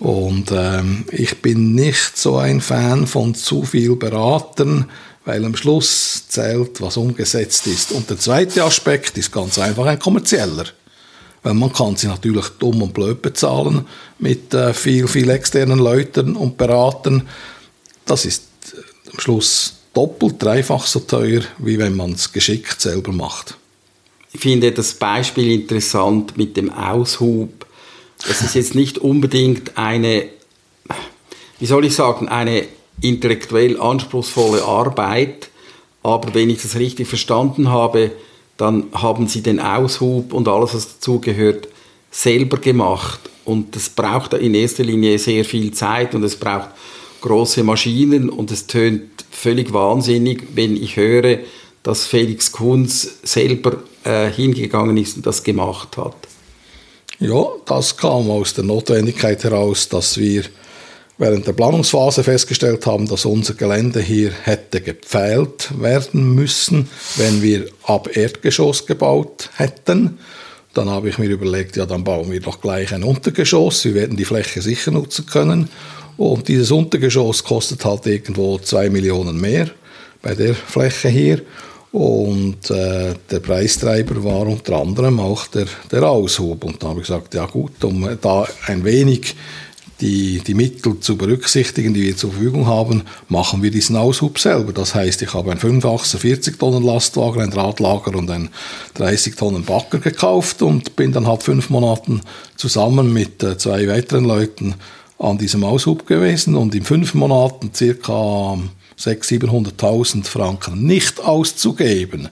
Und 0.00 0.50
ähm, 0.52 1.04
ich 1.10 1.40
bin 1.40 1.74
nicht 1.74 2.18
so 2.18 2.36
ein 2.36 2.60
Fan 2.60 3.06
von 3.06 3.34
zu 3.34 3.62
viel 3.62 3.96
Beratern, 3.96 4.90
weil 5.24 5.44
am 5.44 5.56
Schluss 5.56 6.28
zählt, 6.28 6.80
was 6.80 6.98
umgesetzt 6.98 7.66
ist. 7.66 7.92
Und 7.92 8.10
der 8.10 8.18
zweite 8.18 8.64
Aspekt 8.64 9.16
ist 9.16 9.32
ganz 9.32 9.58
einfach 9.58 9.86
ein 9.86 9.98
kommerzieller. 9.98 10.64
Weil 11.42 11.54
man 11.54 11.72
kann 11.72 11.96
sie 11.96 12.06
natürlich 12.06 12.46
dumm 12.58 12.82
und 12.82 12.94
blöd 12.94 13.20
bezahlen 13.20 13.86
mit 14.18 14.54
äh, 14.54 14.72
viel, 14.74 15.08
viel 15.08 15.28
externen 15.30 15.78
Leuten 15.78 16.36
und 16.36 16.56
Beratern 16.56 17.28
das 18.06 18.24
ist 18.24 18.44
äh, 18.74 19.10
am 19.12 19.20
Schluss 19.20 19.74
doppelt, 19.94 20.42
dreifach 20.42 20.86
so 20.86 21.00
teuer, 21.00 21.42
wie 21.58 21.78
wenn 21.78 21.96
man 21.96 22.12
es 22.12 22.32
geschickt 22.32 22.80
selber 22.80 23.12
macht. 23.12 23.56
Ich 24.32 24.40
finde 24.40 24.72
das 24.72 24.94
Beispiel 24.94 25.52
interessant 25.52 26.36
mit 26.36 26.56
dem 26.56 26.70
Aushub. 26.70 27.66
Das 28.26 28.40
ist 28.40 28.54
jetzt 28.54 28.74
nicht 28.74 28.98
unbedingt 28.98 29.76
eine, 29.76 30.26
wie 31.58 31.66
soll 31.66 31.84
ich 31.84 31.94
sagen, 31.94 32.28
eine 32.28 32.64
intellektuell 33.00 33.80
anspruchsvolle 33.80 34.62
Arbeit, 34.62 35.48
aber 36.02 36.34
wenn 36.34 36.48
ich 36.48 36.62
das 36.62 36.76
richtig 36.76 37.08
verstanden 37.08 37.68
habe, 37.68 38.12
dann 38.56 38.84
haben 38.92 39.26
sie 39.28 39.42
den 39.42 39.60
Aushub 39.60 40.32
und 40.32 40.48
alles, 40.48 40.74
was 40.74 40.94
dazugehört, 40.94 41.68
selber 42.10 42.58
gemacht. 42.58 43.20
Und 43.44 43.74
das 43.74 43.88
braucht 43.88 44.34
in 44.34 44.54
erster 44.54 44.84
Linie 44.84 45.18
sehr 45.18 45.44
viel 45.44 45.72
Zeit 45.72 46.14
und 46.14 46.22
es 46.22 46.36
braucht 46.36 46.68
große 47.20 47.64
Maschinen 47.64 48.28
und 48.28 48.50
es 48.50 48.66
tönt 48.66 49.24
völlig 49.30 49.72
wahnsinnig, 49.72 50.44
wenn 50.54 50.76
ich 50.76 50.96
höre, 50.96 51.38
dass 51.82 52.06
Felix 52.06 52.52
Kunz 52.52 53.18
selber 53.22 53.82
äh, 54.04 54.30
hingegangen 54.30 54.96
ist 54.96 55.16
und 55.16 55.26
das 55.26 55.42
gemacht 55.42 55.96
hat. 55.96 56.14
Ja, 57.18 57.44
das 57.66 57.96
kam 57.96 58.30
aus 58.30 58.54
der 58.54 58.64
Notwendigkeit 58.64 59.42
heraus, 59.44 59.88
dass 59.88 60.18
wir 60.18 60.44
während 61.18 61.46
der 61.46 61.52
Planungsphase 61.52 62.24
festgestellt 62.24 62.86
haben, 62.86 63.08
dass 63.08 63.24
unser 63.24 63.54
Gelände 63.54 64.00
hier 64.00 64.32
hätte 64.42 64.80
gepfählt 64.80 65.70
werden 65.80 66.34
müssen, 66.34 66.88
wenn 67.16 67.42
wir 67.42 67.66
ab 67.84 68.16
Erdgeschoss 68.16 68.86
gebaut 68.86 69.50
hätten. 69.56 70.18
Dann 70.74 70.88
habe 70.88 71.10
ich 71.10 71.18
mir 71.18 71.28
überlegt, 71.28 71.76
ja, 71.76 71.84
dann 71.84 72.04
bauen 72.04 72.30
wir 72.30 72.40
doch 72.40 72.60
gleich 72.60 72.94
ein 72.94 73.04
Untergeschoss. 73.04 73.84
Wir 73.84 73.94
werden 73.94 74.16
die 74.16 74.24
Fläche 74.24 74.62
sicher 74.62 74.90
nutzen 74.90 75.26
können. 75.26 75.68
Und 76.16 76.48
dieses 76.48 76.70
Untergeschoss 76.70 77.44
kostet 77.44 77.84
halt 77.84 78.06
irgendwo 78.06 78.58
zwei 78.58 78.88
Millionen 78.88 79.40
mehr 79.40 79.70
bei 80.22 80.34
der 80.34 80.54
Fläche 80.54 81.08
hier. 81.08 81.42
Und 81.92 82.70
äh, 82.70 83.14
der 83.30 83.40
Preistreiber 83.40 84.24
war 84.24 84.46
unter 84.46 84.76
anderem 84.76 85.20
auch 85.20 85.46
der, 85.48 85.66
der 85.90 86.04
Aushub. 86.04 86.64
Und 86.64 86.82
da 86.82 86.88
habe 86.88 87.00
ich 87.00 87.06
gesagt, 87.06 87.34
ja 87.34 87.44
gut, 87.44 87.84
um 87.84 88.08
da 88.20 88.48
ein 88.66 88.82
wenig 88.82 89.34
die, 90.02 90.40
die 90.40 90.54
Mittel 90.54 90.98
zu 91.00 91.16
berücksichtigen, 91.16 91.94
die 91.94 92.02
wir 92.02 92.16
zur 92.16 92.32
Verfügung 92.32 92.66
haben, 92.66 93.02
machen 93.28 93.62
wir 93.62 93.70
diesen 93.70 93.96
Aushub 93.96 94.38
selber. 94.38 94.72
Das 94.72 94.94
heißt, 94.94 95.22
ich 95.22 95.32
habe 95.32 95.52
einen 95.52 95.60
85er 95.60 96.18
40 96.18 96.58
Tonnen 96.58 96.82
Lastwagen, 96.82 97.40
ein 97.40 97.52
Radlager 97.52 98.14
und 98.16 98.28
einen 98.28 98.50
30 98.94 99.36
Tonnen 99.36 99.64
Bagger 99.64 99.98
gekauft 99.98 100.60
und 100.60 100.96
bin 100.96 101.12
dann 101.12 101.28
halt 101.28 101.44
fünf 101.44 101.70
Monaten 101.70 102.20
zusammen 102.56 103.12
mit 103.12 103.42
äh, 103.42 103.56
zwei 103.56 103.86
weiteren 103.88 104.24
Leuten 104.24 104.74
an 105.18 105.38
diesem 105.38 105.62
Aushub 105.62 106.06
gewesen 106.06 106.56
und 106.56 106.74
in 106.74 106.82
fünf 106.82 107.14
Monaten 107.14 107.70
circa 107.72 108.58
600.000, 108.98 109.76
700.000 109.78 110.24
Franken 110.24 110.84
nicht 110.84 111.20
auszugeben, 111.20 112.28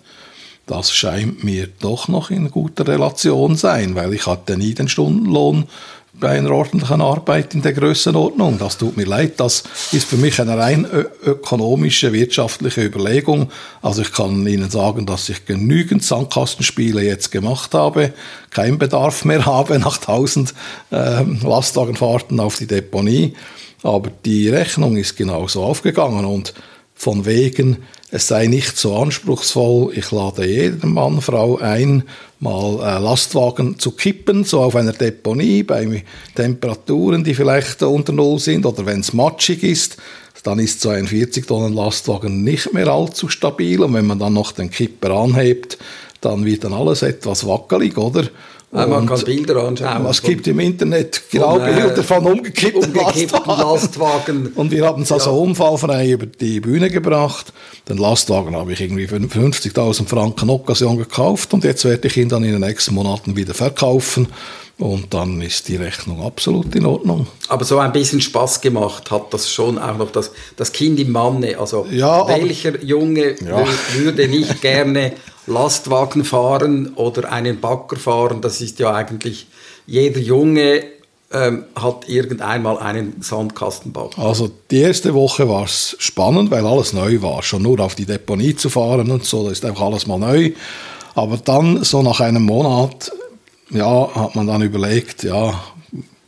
das 0.71 0.93
scheint 0.93 1.43
mir 1.43 1.67
doch 1.81 2.07
noch 2.07 2.31
in 2.31 2.49
guter 2.49 2.87
Relation 2.87 3.57
sein, 3.57 3.97
weil 3.97 4.15
ich 4.15 4.29
hatte 4.29 4.57
nie 4.57 4.73
den 4.73 4.89
Stundenlohn 4.89 5.65
bei 6.12 6.31
einer 6.31 6.51
ordentlichen 6.51 7.01
Arbeit 7.01 7.55
in 7.55 7.62
der 7.62 7.73
Größenordnung. 7.73 8.59
Das 8.59 8.79
tut 8.79 8.96
mir 8.96 9.07
leid, 9.07 9.38
das 9.38 9.62
ist 9.92 10.09
für 10.09 10.16
mich 10.16 10.40
eine 10.40 10.59
rein 10.59 10.87
ökonomische, 11.25 12.12
wirtschaftliche 12.12 12.83
Überlegung. 12.83 13.51
Also 13.81 14.03
ich 14.03 14.12
kann 14.12 14.46
Ihnen 14.46 14.70
sagen, 14.70 15.07
dass 15.07 15.29
ich 15.29 15.46
genügend 15.46 16.03
Sandkastenspiele 16.03 17.03
jetzt 17.03 17.31
gemacht 17.31 17.75
habe, 17.75 18.12
keinen 18.51 18.79
Bedarf 18.79 19.25
mehr 19.25 19.46
habe 19.46 19.79
nach 19.79 19.99
1000 19.99 20.55
äh, 20.90 21.23
Lastwagenfahrten 21.23 22.40
auf 22.40 22.57
die 22.57 22.66
Deponie. 22.66 23.35
Aber 23.83 24.11
die 24.25 24.49
Rechnung 24.49 24.96
ist 24.96 25.16
genauso 25.16 25.62
aufgegangen 25.62 26.25
und 26.25 26.53
von 27.01 27.25
wegen, 27.25 27.79
es 28.11 28.29
sei 28.29 28.47
nicht 28.47 28.77
so 28.77 28.95
anspruchsvoll, 28.95 29.97
ich 29.97 30.11
lade 30.11 30.45
jeden 30.45 30.93
Mann, 30.93 31.23
Frau 31.23 31.57
ein, 31.57 32.03
mal 32.41 32.75
Lastwagen 33.03 33.79
zu 33.79 33.93
kippen, 33.93 34.45
so 34.45 34.61
auf 34.61 34.77
einer 34.77 34.93
Deponie 34.93 35.63
bei 35.63 36.05
Temperaturen, 36.35 37.25
die 37.25 37.35
vielleicht 37.35 37.83
unter 37.83 38.13
Null 38.13 38.39
sind 38.39 38.67
oder 38.67 38.85
wenn 38.85 39.01
es 39.01 39.15
matschig 39.15 39.63
ist, 39.63 39.97
dann 40.43 40.59
ist 40.59 40.83
so 40.83 40.91
ein 40.91 41.07
40 41.07 41.47
Tonnen 41.47 41.73
Lastwagen 41.73 42.45
nicht 42.45 42.71
mehr 42.75 42.89
allzu 42.89 43.31
stabil 43.31 43.81
und 43.81 43.95
wenn 43.95 44.07
man 44.07 44.19
dann 44.19 44.35
noch 44.35 44.53
den 44.53 44.71
Kipper 44.71 45.13
anhebt, 45.13 45.79
dann 46.21 46.45
wird 46.45 46.65
dann 46.65 46.75
alles 46.75 47.01
etwas 47.01 47.47
wackelig, 47.47 47.97
oder? 47.97 48.29
Man 48.73 49.07
kann 49.07 49.21
Bilder 49.25 49.65
anschauen. 49.65 50.07
Es 50.07 50.23
gibt 50.23 50.47
im 50.47 50.61
Internet 50.61 51.23
genau 51.29 51.59
von, 51.59 51.63
äh, 51.63 51.73
Bilder 51.73 52.05
von 52.05 52.25
umgekippten, 52.25 52.85
umgekippten 52.85 53.41
Lastwagen. 53.47 54.45
Lastwagen. 54.45 54.47
Und 54.55 54.71
wir 54.71 54.87
haben 54.87 55.03
es 55.03 55.11
also 55.11 55.31
ja. 55.31 55.37
unfallfrei 55.37 56.13
über 56.13 56.27
die 56.27 56.61
Bühne 56.61 56.89
gebracht. 56.89 57.53
Den 57.89 57.99
Lastwagen 57.99 58.55
habe 58.55 58.73
ich 58.73 58.81
irgendwie 58.81 59.09
für 59.09 59.17
50.000 59.17 60.07
Franken 60.07 60.51
Occasion 60.51 60.99
gekauft 60.99 61.53
und 61.53 61.65
jetzt 61.65 61.85
werde 61.85 62.07
ich 62.07 62.17
ihn 62.17 62.29
dann 62.29 62.45
in 62.45 62.53
den 62.53 62.61
nächsten 62.61 62.95
Monaten 62.95 63.35
wieder 63.35 63.55
verkaufen. 63.55 64.29
Und 64.79 65.13
dann 65.13 65.43
ist 65.43 65.69
die 65.69 65.77
Rechnung 65.77 66.25
absolut 66.25 66.75
in 66.75 66.87
Ordnung. 66.87 67.27
Aber 67.49 67.65
so 67.65 67.79
ein 67.79 67.93
bisschen 67.93 68.21
Spaß 68.21 68.63
gemacht 68.63 69.11
hat 69.11 69.35
das 69.35 69.51
schon 69.51 69.79
auch 69.79 69.99
noch 69.99 70.11
das, 70.11 70.31
das 70.57 70.73
Kind 70.73 70.99
im 70.99 71.13
Manne. 71.13 71.59
Also 71.59 71.87
ja, 71.91 72.27
welcher 72.27 72.71
aber, 72.71 72.83
Junge 72.83 73.35
ja. 73.45 73.67
würde 73.97 74.27
nicht 74.29 74.63
gerne 74.63 75.13
Lastwagen 75.51 76.25
fahren 76.25 76.93
oder 76.95 77.31
einen 77.33 77.61
Bagger 77.61 77.97
fahren? 77.97 78.41
Das 78.41 78.61
ist 78.61 78.79
ja 78.79 78.93
eigentlich 78.95 79.47
jeder 79.87 80.21
Junge 80.21 80.85
ähm, 81.33 81.65
hat 81.77 82.09
irgendeinmal 82.09 82.79
einen 82.79 83.23
Sandkastenbau. 83.23 84.11
Also 84.17 84.51
die 84.71 84.81
erste 84.81 85.15
Woche 85.15 85.49
war 85.49 85.65
es 85.65 85.97
spannend, 85.99 86.51
weil 86.51 86.67
alles 86.67 86.93
neu 86.93 87.23
war. 87.23 87.43
Schon 87.43 87.63
nur 87.63 87.79
auf 87.81 87.95
die 87.95 88.07
Deponie 88.07 88.57
zu 88.57 88.69
fahren 88.69 89.11
und 89.11 89.25
so, 89.25 89.45
das 89.45 89.59
ist 89.59 89.65
einfach 89.65 89.87
alles 89.87 90.07
mal 90.07 90.19
neu. 90.19 90.53
Aber 91.15 91.37
dann, 91.37 91.85
so 91.85 92.03
nach 92.03 92.21
einem 92.21 92.43
Monat, 92.43 93.13
ja, 93.71 94.15
hat 94.15 94.35
man 94.35 94.47
dann 94.47 94.63
überlegt, 94.63 95.23
ja, 95.23 95.55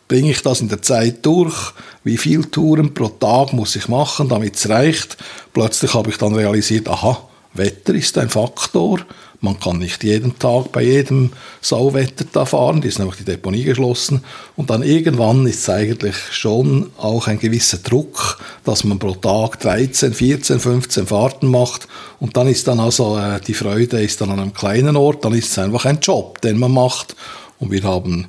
bringe 0.07 0.31
ich 0.31 0.43
das 0.43 0.61
in 0.61 0.69
der 0.69 0.83
Zeit 0.83 1.25
durch? 1.27 1.73
Wie 2.05 2.17
viele 2.17 2.51
Touren 2.51 2.95
pro 2.95 3.09
Tag 3.09 3.53
muss 3.53 3.77
ich 3.77 3.89
machen, 3.89 4.29
damit 4.29 4.57
es 4.57 4.69
reicht? 4.69 5.17
Plötzlich 5.53 5.95
habe 5.95 6.11
ich 6.11 6.19
dann 6.19 6.35
realisiert, 6.35 6.89
aha, 6.89 7.19
Wetter 7.55 7.95
ist 7.95 8.17
ein 8.19 8.31
Faktor. 8.31 9.01
Man 9.41 9.59
kann 9.59 9.79
nicht 9.79 10.05
jeden 10.05 10.39
Tag 10.39 10.71
bei 10.71 10.83
jedem 10.83 11.33
Sauwetter 11.61 12.25
da 12.33 12.45
fahren, 12.45 12.81
die 12.81 12.89
ist 12.89 13.01
nämlich 13.01 13.17
die 13.17 13.25
Deponie 13.25 13.65
geschlossen. 13.65 14.23
Und 14.55 14.71
dann 14.71 14.85
irgendwann 14.85 15.47
ist 15.47 15.63
es 15.63 15.69
eigentlich 15.69 16.15
schon 16.31 16.93
auch 16.97 17.27
ein 17.27 17.41
gewisser 17.41 17.79
Druck, 17.79 18.39
dass 18.65 18.85
man 18.85 19.01
pro 19.01 19.15
Tag 19.15 19.59
13, 19.59 20.15
14, 20.15 20.61
15 20.61 21.07
Fahrten 21.09 21.49
macht. 21.49 21.89
Und 22.21 22.37
dann 22.37 22.47
ist 22.47 22.69
dann 22.69 22.79
also 22.79 23.19
äh, 23.19 23.41
die 23.41 23.55
Freude 23.55 24.01
ist 24.01 24.21
dann 24.21 24.31
an 24.31 24.39
einem 24.39 24.55
kleinen 24.55 24.97
Ort, 24.97 25.25
dann 25.25 25.35
ist 25.35 25.51
es 25.51 25.59
einfach 25.59 25.87
ein 25.87 25.99
Job, 26.01 26.41
den 26.41 26.59
man 26.59 26.71
macht. 26.71 27.17
Und 27.59 27.73
wir 27.73 27.83
haben 27.83 28.29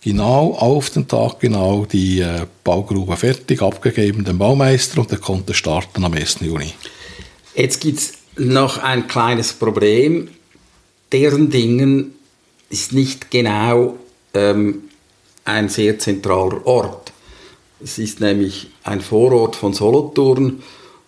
genau 0.00 0.54
auf 0.54 0.88
den 0.88 1.06
Tag 1.06 1.40
genau 1.40 1.84
die 1.84 2.20
äh, 2.20 2.46
Baugrube 2.64 3.16
fertig 3.16 3.60
abgegeben, 3.60 4.24
dem 4.24 4.38
Baumeister, 4.38 5.00
und 5.00 5.10
der 5.10 5.18
konnte 5.18 5.52
starten 5.52 6.04
am 6.04 6.14
1. 6.14 6.38
Juni. 6.40 6.72
Jetzt 7.54 7.80
gibt 7.80 8.23
noch 8.36 8.78
ein 8.78 9.06
kleines 9.06 9.52
Problem 9.52 10.28
deren 11.14 11.48
Dingen 11.48 12.14
ist 12.70 12.92
nicht 12.92 13.30
genau 13.30 13.96
ähm, 14.34 14.82
ein 15.44 15.68
sehr 15.68 15.96
zentraler 16.00 16.66
Ort. 16.66 17.12
Es 17.80 17.98
ist 17.98 18.20
nämlich 18.20 18.70
ein 18.82 19.00
Vorort 19.00 19.54
von 19.54 19.74
Solothurn 19.74 20.62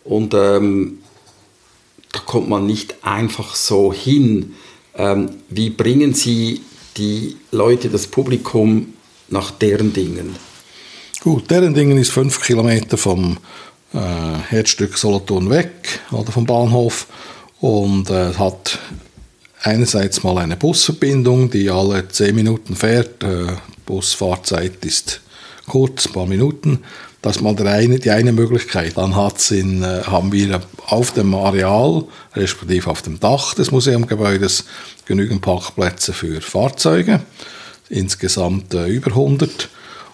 und 0.04 0.32
ähm, 0.34 0.98
da 2.12 2.20
kommt 2.20 2.48
man 2.48 2.66
nicht 2.66 2.94
einfach 3.02 3.56
so 3.56 3.92
hin. 3.92 4.54
Ähm, 4.94 5.30
wie 5.48 5.70
bringen 5.70 6.14
Sie 6.14 6.60
die 6.96 7.36
Leute, 7.50 7.88
das 7.88 8.06
Publikum 8.06 8.94
nach 9.28 9.50
deren 9.50 9.92
Dingen? 9.92 10.36
Gut, 11.20 11.50
deren 11.50 11.74
Dingen 11.74 11.98
ist 11.98 12.12
fünf 12.12 12.40
Kilometer 12.40 12.96
vom 12.96 13.38
äh, 13.94 13.98
Herzstück 14.48 14.96
Solothurn 14.98 15.50
weg, 15.50 16.00
oder 16.10 16.32
vom 16.32 16.46
Bahnhof 16.46 17.06
und 17.60 18.10
äh, 18.10 18.34
hat 18.34 18.78
einerseits 19.62 20.22
mal 20.22 20.38
eine 20.38 20.56
Busverbindung, 20.56 21.50
die 21.50 21.70
alle 21.70 22.08
zehn 22.08 22.34
Minuten 22.34 22.76
fährt. 22.76 23.22
Äh, 23.22 23.56
Busfahrzeit 23.84 24.84
ist 24.84 25.20
kurz, 25.66 26.06
ein 26.06 26.12
paar 26.12 26.26
Minuten. 26.26 26.84
Das 27.22 27.36
ist 27.36 27.42
mal 27.42 27.56
eine, 27.66 27.98
die 27.98 28.10
eine 28.10 28.32
Möglichkeit. 28.32 28.96
Dann 28.96 29.16
hat's 29.16 29.50
in, 29.50 29.82
äh, 29.82 30.02
haben 30.06 30.32
wir 30.32 30.60
auf 30.86 31.12
dem 31.12 31.34
Areal, 31.34 32.04
respektive 32.34 32.90
auf 32.90 33.02
dem 33.02 33.18
Dach 33.18 33.54
des 33.54 33.72
Museumgebäudes, 33.72 34.64
genügend 35.06 35.42
Parkplätze 35.42 36.12
für 36.12 36.40
Fahrzeuge. 36.40 37.20
Insgesamt 37.88 38.74
äh, 38.74 38.86
über 38.86 39.08
100. 39.08 39.68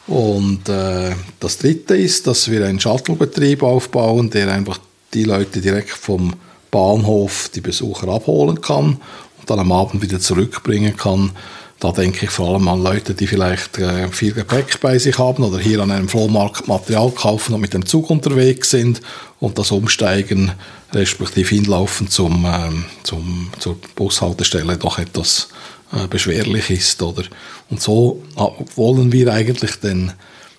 Und 0.07 0.69
äh, 0.69 1.15
das 1.39 1.59
dritte 1.59 1.97
ist, 1.97 2.27
dass 2.27 2.51
wir 2.51 2.67
einen 2.67 2.81
Shuttlebetrieb 2.81 3.63
aufbauen, 3.63 4.31
der 4.31 4.53
einfach 4.53 4.79
die 5.15 5.25
Leute 5.25 5.61
direkt 5.61 5.91
vom 5.91 6.35
Bahnhof 6.71 7.51
die 7.55 7.61
Besucher 7.61 8.09
abholen 8.09 8.61
kann 8.61 9.01
und 9.39 9.51
dann 9.51 9.61
am 9.61 9.73
Abend 9.73 10.03
wieder 10.03 10.19
zurückbringen 10.19 10.97
kann. 10.97 11.31
Da 11.79 11.91
denke 11.91 12.27
ich 12.27 12.31
vor 12.31 12.49
allem 12.49 12.69
an 12.69 12.83
Leute, 12.83 13.13
die 13.13 13.27
vielleicht 13.27 13.79
äh, 13.79 14.09
viel 14.09 14.33
Gepäck 14.33 14.81
bei 14.81 14.99
sich 14.99 15.19
haben 15.19 15.43
oder 15.43 15.59
hier 15.59 15.81
an 15.81 15.91
einem 15.91 16.09
Flohmarkt 16.09 16.69
Material 16.69 17.11
kaufen 17.11 17.55
und 17.55 17.61
mit 17.61 17.75
dem 17.75 17.85
Zug 17.87 18.09
unterwegs 18.09 18.71
sind 18.71 19.01
und 19.41 19.59
das 19.59 19.73
Umsteigen 19.73 20.53
respektive 20.93 21.55
hinlaufen 21.55 22.09
zum, 22.09 22.47
ähm, 22.47 22.85
zum, 23.03 23.51
zur 23.59 23.77
Bushaltestelle 23.97 24.77
doch 24.77 24.99
etwas 24.99 25.49
äh, 25.93 26.07
beschwerlich 26.09 26.71
ist. 26.71 27.03
Oder? 27.03 27.25
Und 27.71 27.81
so 27.81 28.23
äh, 28.37 28.77
wollen 28.77 29.13
wir 29.13 29.33
eigentlich 29.33 29.77
den 29.77 30.13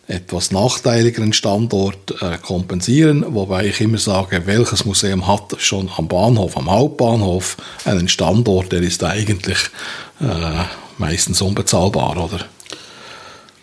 etwas 0.07 0.51
nachteiligeren 0.51 1.31
Standort 1.31 2.21
äh, 2.21 2.37
kompensieren, 2.37 3.25
wobei 3.29 3.67
ich 3.67 3.79
immer 3.79 3.97
sage, 3.97 4.41
welches 4.45 4.85
Museum 4.85 5.27
hat 5.27 5.55
schon 5.59 5.89
am 5.95 6.07
Bahnhof, 6.07 6.57
am 6.57 6.69
Hauptbahnhof 6.69 7.57
einen 7.85 8.09
Standort, 8.09 8.71
der 8.73 8.81
ist 8.81 9.03
eigentlich 9.03 9.57
äh, 10.19 10.65
meistens 10.97 11.41
unbezahlbar, 11.41 12.17
oder? 12.17 12.45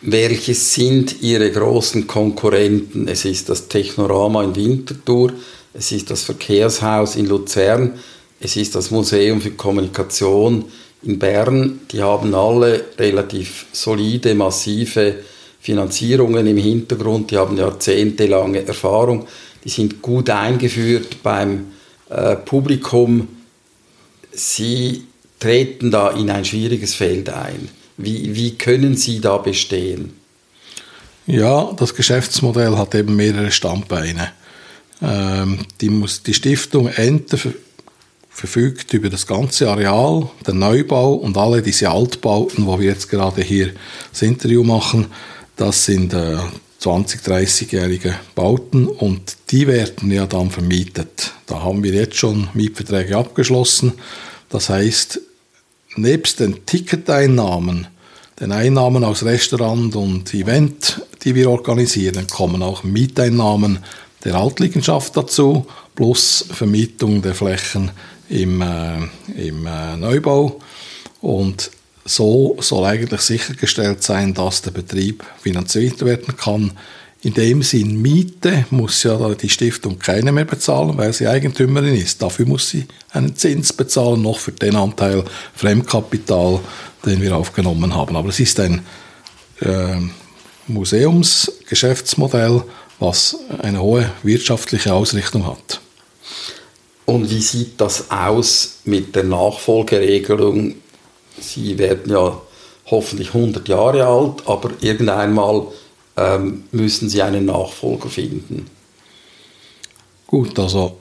Welche 0.03 0.55
sind 0.55 1.21
Ihre 1.21 1.51
großen 1.51 2.07
Konkurrenten? 2.07 3.07
Es 3.07 3.27
ist 3.27 3.51
das 3.51 3.69
Technorama 3.69 4.43
in 4.43 4.57
Winterthur, 4.57 5.35
es 5.75 5.93
ist 5.93 6.11
das 6.11 6.23
Verkehrshaus 6.23 7.17
in 7.17 7.27
Luzern, 7.27 7.99
es 8.41 8.57
ist 8.57 8.75
das 8.75 8.91
Museum 8.91 9.43
für 9.43 9.51
Kommunikation 9.51 10.65
in 11.03 11.19
Bern. 11.19 11.81
Die 11.91 12.03
haben 12.03 12.35
alle 12.35 12.85
relativ 12.99 13.67
solide, 13.73 14.35
massive 14.35 15.17
Finanzierungen 15.61 16.47
im 16.47 16.57
Hintergrund, 16.57 17.31
die 17.31 17.37
haben 17.37 17.57
jahrzehntelange 17.57 18.67
Erfahrung, 18.67 19.27
die 19.63 19.69
sind 19.69 20.01
gut 20.01 20.31
eingeführt 20.31 21.23
beim 21.23 21.67
äh, 22.09 22.37
Publikum. 22.37 23.29
Sie 24.33 25.05
treten 25.39 25.91
da 25.91 26.11
in 26.11 26.31
ein 26.31 26.45
schwieriges 26.45 26.95
Feld 26.95 27.29
ein. 27.29 27.69
Wie, 27.99 28.35
wie 28.35 28.57
können 28.57 28.97
Sie 28.97 29.21
da 29.21 29.37
bestehen? 29.37 30.15
Ja, 31.27 31.73
das 31.77 31.95
Geschäftsmodell 31.95 32.77
hat 32.77 32.95
eben 32.95 33.15
mehrere 33.17 33.51
Standbeine. 33.51 34.33
Ähm, 35.03 35.59
die, 35.81 35.91
muss, 35.91 36.23
die 36.23 36.35
Stiftung 36.35 36.89
Enter 36.89 37.39
verfügt 38.31 38.95
über 38.95 39.11
das 39.11 39.27
ganze 39.27 39.69
Areal, 39.69 40.31
den 40.47 40.61
Neubau 40.61 41.15
und 41.15 41.37
alle 41.37 41.61
diese 41.61 41.91
Altbauten, 41.91 42.67
wo 42.67 42.79
wir 42.79 42.87
jetzt 42.87 43.11
gerade 43.11 43.43
hier 43.43 43.73
das 44.11 44.23
Interview 44.23 44.65
machen. 44.65 45.07
Das 45.57 45.85
sind 45.85 46.15
äh, 46.15 46.39
20, 46.79 47.21
30-jährige 47.21 48.15
Bauten 48.35 48.87
und 48.87 49.37
die 49.51 49.67
werden 49.67 50.11
ja 50.11 50.27
dann 50.27 50.51
vermietet. 50.51 51.33
Da 51.47 51.63
haben 51.63 51.83
wir 51.83 51.93
jetzt 51.93 52.17
schon 52.17 52.49
Mietverträge 52.55 53.19
abgeschlossen. 53.19 53.93
Das 54.49 54.71
heißt, 54.71 55.21
nebst 55.97 56.41
den 56.41 56.65
Ticketeinnahmen, 56.65 57.89
den 58.41 58.53
Einnahmen 58.53 59.05
aus 59.05 59.25
Restaurant 59.25 59.95
und 59.95 60.33
Event, 60.33 61.03
die 61.23 61.35
wir 61.35 61.51
organisieren, 61.51 62.27
kommen 62.29 62.63
auch 62.63 62.83
Mieteinnahmen 62.83 63.81
der 64.25 64.37
Altliegenschaft 64.37 65.15
dazu, 65.17 65.67
plus 65.95 66.47
Vermietung 66.51 67.21
der 67.21 67.35
Flächen 67.35 67.91
im, 68.31 68.63
äh, 68.63 68.97
im 69.37 69.67
äh, 69.67 69.97
Neubau. 69.97 70.59
Und 71.21 71.71
so 72.05 72.57
soll 72.61 72.87
eigentlich 72.87 73.21
sichergestellt 73.21 74.03
sein, 74.03 74.33
dass 74.33 74.63
der 74.63 74.71
Betrieb 74.71 75.23
finanziert 75.43 76.03
werden 76.05 76.37
kann. 76.37 76.73
In 77.23 77.35
dem 77.35 77.63
Sinn, 77.63 78.01
Miete 78.01 78.65
muss 78.71 79.03
ja 79.03 79.35
die 79.35 79.51
Stiftung 79.51 79.99
keine 79.99 80.33
mehr 80.33 80.47
bezahlen, 80.47 80.97
weil 80.97 81.13
sie 81.13 81.29
Eigentümerin 81.29 81.95
ist. 81.95 82.23
Dafür 82.23 82.47
muss 82.47 82.71
sie 82.71 82.87
einen 83.11 83.37
Zins 83.37 83.75
bezahlen, 83.75 84.23
noch 84.23 84.39
für 84.39 84.53
den 84.53 84.75
Anteil 84.75 85.25
Fremdkapital, 85.55 86.61
den 87.05 87.21
wir 87.21 87.37
aufgenommen 87.37 87.95
haben. 87.95 88.17
Aber 88.17 88.31
es 88.31 88.41
ist 88.41 88.59
ein 88.61 88.81
äh, 89.61 89.97
Museumsgeschäftsmodell, 90.67 92.63
was 92.99 93.37
eine 93.63 93.83
hohe 93.83 94.11
wirtschaftliche 94.23 94.95
Ausrichtung 94.95 95.47
hat. 95.47 95.83
Und 97.11 97.29
wie 97.29 97.41
sieht 97.41 97.81
das 97.81 98.09
aus 98.09 98.83
mit 98.85 99.17
der 99.17 99.25
Nachfolgeregelung? 99.25 100.77
Sie 101.41 101.77
werden 101.77 102.13
ja 102.13 102.41
hoffentlich 102.87 103.35
100 103.35 103.67
Jahre 103.67 104.07
alt, 104.07 104.47
aber 104.47 104.71
irgendeinmal 104.81 105.67
ähm, 106.17 106.63
müssen 106.71 107.09
Sie 107.09 107.21
einen 107.21 107.47
Nachfolger 107.47 108.09
finden. 108.09 108.67
Gut, 110.29 110.57
also 110.61 110.99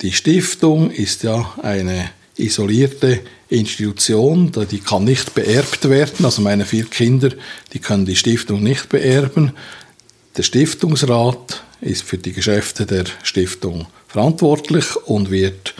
die 0.00 0.12
Stiftung 0.12 0.92
ist 0.92 1.24
ja 1.24 1.52
eine 1.60 2.10
isolierte 2.36 3.22
Institution, 3.48 4.52
die 4.70 4.78
kann 4.78 5.02
nicht 5.02 5.34
beerbt 5.34 5.88
werden. 5.88 6.24
Also 6.24 6.40
meine 6.40 6.66
vier 6.66 6.84
Kinder, 6.84 7.30
die 7.72 7.80
können 7.80 8.06
die 8.06 8.14
Stiftung 8.14 8.62
nicht 8.62 8.90
beerben. 8.90 9.54
Der 10.36 10.44
Stiftungsrat 10.44 11.64
ist 11.80 12.04
für 12.04 12.18
die 12.18 12.32
Geschäfte 12.32 12.86
der 12.86 13.06
Stiftung 13.24 13.88
verantwortlich 14.08 14.96
und 15.06 15.30
wird 15.30 15.74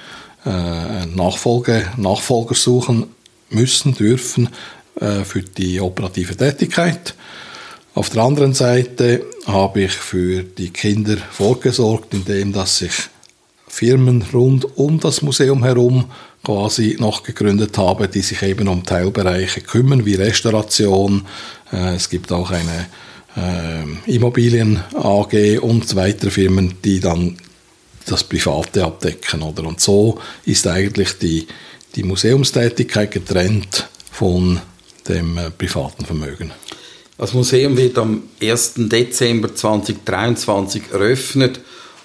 äh, 0.46 1.06
Nachfolge, 1.06 1.86
Nachfolger 1.96 2.54
suchen 2.54 3.06
müssen, 3.50 3.94
dürfen 3.94 4.50
äh, 5.00 5.24
für 5.24 5.42
die 5.42 5.80
operative 5.80 6.36
Tätigkeit. 6.36 7.14
Auf 7.94 8.10
der 8.10 8.22
anderen 8.22 8.54
Seite 8.54 9.24
habe 9.46 9.82
ich 9.82 9.92
für 9.92 10.44
die 10.44 10.70
Kinder 10.70 11.16
vorgesorgt, 11.16 12.14
indem 12.14 12.52
dass 12.52 12.78
sich 12.78 12.92
Firmen 13.66 14.24
rund 14.32 14.76
um 14.76 15.00
das 15.00 15.22
Museum 15.22 15.64
herum 15.64 16.04
quasi 16.44 16.96
noch 16.98 17.22
gegründet 17.22 17.76
habe, 17.76 18.08
die 18.08 18.20
sich 18.20 18.42
eben 18.42 18.68
um 18.68 18.84
Teilbereiche 18.84 19.60
kümmern, 19.60 20.06
wie 20.06 20.14
Restauration. 20.14 21.26
Äh, 21.72 21.94
es 21.96 22.08
gibt 22.08 22.30
auch 22.32 22.50
eine 22.50 22.86
äh, 23.36 24.12
Immobilien 24.14 24.80
AG 24.94 25.58
und 25.60 25.94
weitere 25.96 26.30
Firmen, 26.30 26.74
die 26.84 27.00
dann 27.00 27.36
das 28.10 28.24
Private 28.24 28.84
abdecken. 28.84 29.42
Oder? 29.42 29.64
Und 29.64 29.80
so 29.80 30.18
ist 30.44 30.66
eigentlich 30.66 31.18
die, 31.18 31.46
die 31.94 32.02
Museumstätigkeit 32.02 33.10
getrennt 33.10 33.88
von 34.10 34.60
dem 35.08 35.38
äh, 35.38 35.50
privaten 35.50 36.04
Vermögen. 36.04 36.52
Das 37.16 37.34
Museum 37.34 37.76
wird 37.76 37.98
am 37.98 38.22
1. 38.40 38.74
Dezember 38.76 39.54
2023 39.54 40.82
eröffnet. 40.92 41.60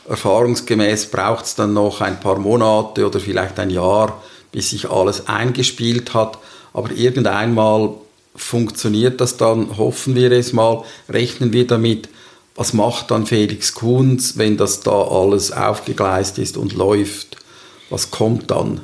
Erfahrungsgemäß 0.09 1.05
braucht 1.07 1.45
es 1.45 1.55
dann 1.55 1.73
noch 1.73 2.01
ein 2.01 2.19
paar 2.19 2.39
Monate 2.39 3.05
oder 3.05 3.19
vielleicht 3.19 3.59
ein 3.59 3.69
Jahr, 3.69 4.21
bis 4.51 4.71
sich 4.71 4.89
alles 4.89 5.27
eingespielt 5.27 6.13
hat. 6.13 6.39
Aber 6.73 6.91
irgendeinmal 6.91 7.93
funktioniert 8.35 9.21
das 9.21 9.37
dann, 9.37 9.77
hoffen 9.77 10.15
wir 10.15 10.31
es 10.31 10.51
mal, 10.53 10.83
rechnen 11.07 11.53
wir 11.53 11.67
damit. 11.67 12.09
Was 12.55 12.73
macht 12.73 13.09
dann 13.11 13.25
Felix 13.25 13.73
Kunz, 13.73 14.37
wenn 14.37 14.57
das 14.57 14.81
da 14.81 14.91
alles 14.91 15.51
aufgegleist 15.51 16.37
ist 16.37 16.55
und 16.57 16.73
läuft? 16.73 17.37
Was 17.89 18.11
kommt 18.11 18.51
dann? 18.51 18.81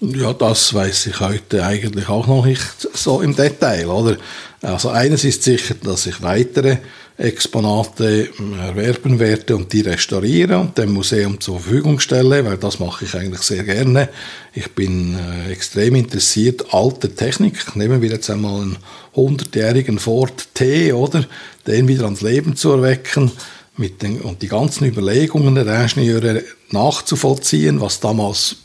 Ja, 0.00 0.32
das 0.32 0.74
weiß 0.74 1.06
ich 1.06 1.20
heute 1.20 1.64
eigentlich 1.64 2.08
auch 2.08 2.26
noch 2.26 2.44
nicht 2.44 2.88
so 2.92 3.20
im 3.20 3.36
Detail, 3.36 3.86
oder? 3.86 4.16
Also 4.60 4.88
eines 4.88 5.22
ist 5.22 5.44
sicher, 5.44 5.76
dass 5.80 6.06
ich 6.06 6.22
weitere 6.22 6.78
Exponate 7.22 8.30
ähm, 8.38 8.58
erwerben 8.58 9.18
werde 9.18 9.56
und 9.56 9.72
die 9.72 9.82
restauriere 9.82 10.58
und 10.58 10.76
dem 10.76 10.92
Museum 10.92 11.40
zur 11.40 11.60
Verfügung 11.60 12.00
stelle, 12.00 12.44
weil 12.44 12.56
das 12.56 12.80
mache 12.80 13.04
ich 13.04 13.14
eigentlich 13.14 13.42
sehr 13.42 13.62
gerne. 13.62 14.08
Ich 14.52 14.72
bin 14.72 15.16
äh, 15.16 15.52
extrem 15.52 15.94
interessiert, 15.94 16.74
alte 16.74 17.14
Technik. 17.14 17.76
Nehmen 17.76 18.02
wir 18.02 18.10
jetzt 18.10 18.28
einmal 18.28 18.62
einen 18.62 18.78
100-jährigen 19.14 19.98
Ford 19.98 20.48
T, 20.54 20.92
oder? 20.92 21.24
Den 21.66 21.86
wieder 21.86 22.04
ans 22.04 22.22
Leben 22.22 22.56
zu 22.56 22.72
erwecken 22.72 23.30
mit 23.76 24.02
den, 24.02 24.20
und 24.20 24.42
die 24.42 24.48
ganzen 24.48 24.86
Überlegungen 24.86 25.54
der 25.54 25.66
Ingenieure 25.66 26.42
nachzuvollziehen, 26.70 27.80
was 27.80 28.00
damals 28.00 28.56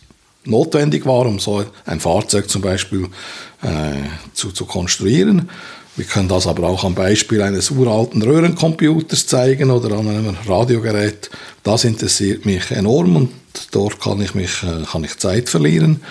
notwendig 0.45 1.05
war, 1.05 1.25
um 1.25 1.39
so 1.39 1.63
ein 1.85 1.99
Fahrzeug 1.99 2.49
zum 2.49 2.61
Beispiel 2.61 3.07
äh, 3.61 4.07
zu, 4.33 4.51
zu 4.51 4.65
konstruieren. 4.65 5.49
Wir 5.97 6.05
können 6.05 6.29
das 6.29 6.45
aber 6.45 6.69
auch 6.69 6.83
am 6.83 6.93
Beispiel 6.93 7.41
eines 7.41 7.71
uralten 7.71 8.21
Röhrencomputers 8.21 9.25
zeigen 9.25 9.71
oder 9.71 9.97
an 9.97 10.07
einem 10.07 10.37
Radiogerät. 10.47 11.31
Das 11.63 11.83
interessiert 11.83 12.45
mich 12.45 12.69
enorm 12.69 13.15
und 13.15 13.31
dort 13.71 13.99
kann 13.99 14.21
ich, 14.21 14.35
mich, 14.35 14.61
äh, 14.61 14.83
kann 14.85 15.03
ich 15.03 15.17
Zeit 15.17 15.49
verlieren. 15.49 16.01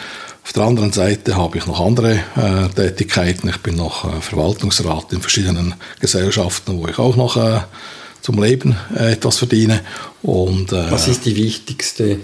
Auf 0.42 0.52
der 0.52 0.64
anderen 0.64 0.92
Seite 0.92 1.36
habe 1.36 1.58
ich 1.58 1.66
noch 1.66 1.80
andere 1.80 2.14
äh, 2.36 2.68
Tätigkeiten. 2.74 3.48
Ich 3.48 3.58
bin 3.58 3.76
noch 3.76 4.04
äh, 4.04 4.20
Verwaltungsrat 4.20 5.12
in 5.12 5.20
verschiedenen 5.20 5.74
Gesellschaften, 6.00 6.78
wo 6.78 6.88
ich 6.88 6.98
auch 6.98 7.14
noch 7.14 7.36
äh, 7.36 7.60
zum 8.22 8.42
Leben 8.42 8.76
äh, 8.96 9.12
etwas 9.12 9.38
verdiene. 9.38 9.82
Und, 10.22 10.72
äh, 10.72 10.90
Was 10.90 11.06
ist 11.06 11.26
die 11.26 11.36
wichtigste 11.36 12.18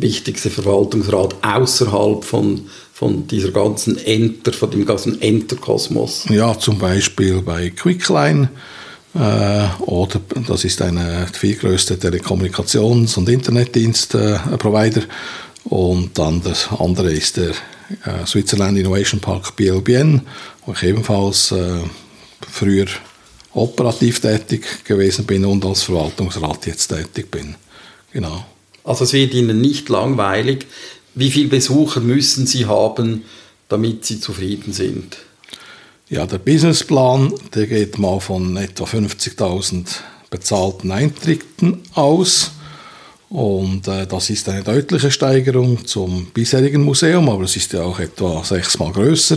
wichtigste 0.00 0.50
Verwaltungsrat 0.50 1.36
außerhalb 1.42 2.24
von, 2.24 2.66
von 2.92 3.26
dieser 3.26 3.50
ganzen 3.50 3.98
Enter, 3.98 4.52
von 4.52 4.70
dem 4.70 4.86
ganzen 4.86 5.20
Enter-Kosmos? 5.20 6.26
Ja, 6.28 6.58
zum 6.58 6.78
Beispiel 6.78 7.42
bei 7.42 7.70
Quickline. 7.70 8.50
Äh, 9.14 9.82
oder 9.82 10.20
das 10.46 10.64
ist 10.64 10.80
eine 10.82 11.26
viergrößte 11.32 11.96
Telekommunikations- 11.96 13.18
und 13.18 13.28
Internetdienst-Provider. 13.28 15.02
und 15.64 16.16
dann 16.16 16.40
das 16.42 16.68
andere 16.78 17.12
ist 17.12 17.36
der 17.36 17.50
äh, 17.50 18.24
Switzerland 18.26 18.78
Innovation 18.78 19.20
Park 19.20 19.56
BLBN, 19.56 20.22
wo 20.64 20.72
ich 20.72 20.82
ebenfalls 20.84 21.50
äh, 21.52 21.80
früher 22.48 22.86
operativ 23.52 24.20
tätig 24.20 24.84
gewesen 24.84 25.26
bin 25.26 25.44
und 25.44 25.64
als 25.64 25.82
Verwaltungsrat 25.82 26.66
jetzt 26.66 26.88
tätig 26.88 27.30
bin. 27.30 27.56
Genau. 28.12 28.44
Also 28.90 29.04
es 29.04 29.12
wird 29.12 29.34
Ihnen 29.34 29.60
nicht 29.60 29.88
langweilig. 29.88 30.66
Wie 31.14 31.30
viele 31.30 31.46
Besucher 31.46 32.00
müssen 32.00 32.44
Sie 32.44 32.66
haben, 32.66 33.22
damit 33.68 34.04
Sie 34.04 34.18
zufrieden 34.18 34.72
sind? 34.72 35.16
Ja, 36.08 36.26
der 36.26 36.38
Businessplan, 36.38 37.32
der 37.54 37.68
geht 37.68 38.00
mal 38.00 38.18
von 38.18 38.56
etwa 38.56 38.82
50.000 38.82 39.86
bezahlten 40.28 40.90
Eintritten 40.90 41.82
aus. 41.94 42.50
Und 43.28 43.86
äh, 43.86 44.08
das 44.08 44.28
ist 44.28 44.48
eine 44.48 44.64
deutliche 44.64 45.12
Steigerung 45.12 45.86
zum 45.86 46.26
bisherigen 46.34 46.82
Museum, 46.82 47.28
aber 47.28 47.44
es 47.44 47.54
ist 47.54 47.72
ja 47.72 47.82
auch 47.82 48.00
etwa 48.00 48.42
sechsmal 48.42 48.90
größer. 48.90 49.36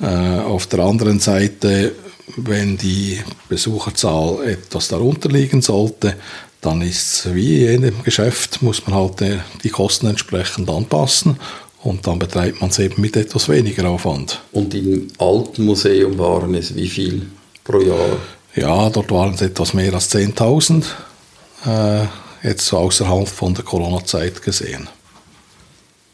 Äh, 0.00 0.06
auf 0.06 0.66
der 0.66 0.78
anderen 0.78 1.20
Seite, 1.20 1.92
wenn 2.36 2.78
die 2.78 3.20
Besucherzahl 3.50 4.48
etwas 4.48 4.88
darunter 4.88 5.28
liegen 5.28 5.60
sollte, 5.60 6.14
dann 6.60 6.82
ist 6.82 7.26
es 7.26 7.34
wie 7.34 7.66
in 7.66 7.82
jedem 7.82 8.02
Geschäft, 8.02 8.62
muss 8.62 8.86
man 8.86 8.96
halt 8.96 9.20
äh, 9.22 9.38
die 9.62 9.70
Kosten 9.70 10.06
entsprechend 10.06 10.68
anpassen 10.68 11.38
und 11.82 12.06
dann 12.06 12.18
betreibt 12.18 12.60
man 12.60 12.70
es 12.70 12.78
eben 12.78 13.00
mit 13.00 13.16
etwas 13.16 13.48
weniger 13.48 13.88
Aufwand. 13.88 14.40
Und 14.52 14.74
im 14.74 15.08
alten 15.18 15.64
Museum 15.64 16.18
waren 16.18 16.54
es 16.54 16.74
wie 16.74 16.88
viel 16.88 17.26
pro 17.64 17.80
Jahr? 17.80 18.16
Ja, 18.56 18.90
dort 18.90 19.10
waren 19.10 19.34
es 19.34 19.42
etwas 19.42 19.74
mehr 19.74 19.94
als 19.94 20.12
10.000, 20.14 20.84
äh, 21.66 22.06
jetzt 22.42 22.72
außerhalb 22.72 23.28
von 23.28 23.54
der 23.54 23.64
Corona-Zeit 23.64 24.42
gesehen. 24.42 24.88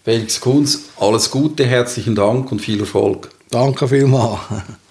Felix 0.04 0.38
Kunz, 0.38 0.80
alles 0.98 1.30
Gute, 1.30 1.64
herzlichen 1.64 2.14
Dank 2.14 2.52
und 2.52 2.60
viel 2.60 2.80
Erfolg. 2.80 3.30
Danke 3.50 3.88
vielmals. 3.88 4.40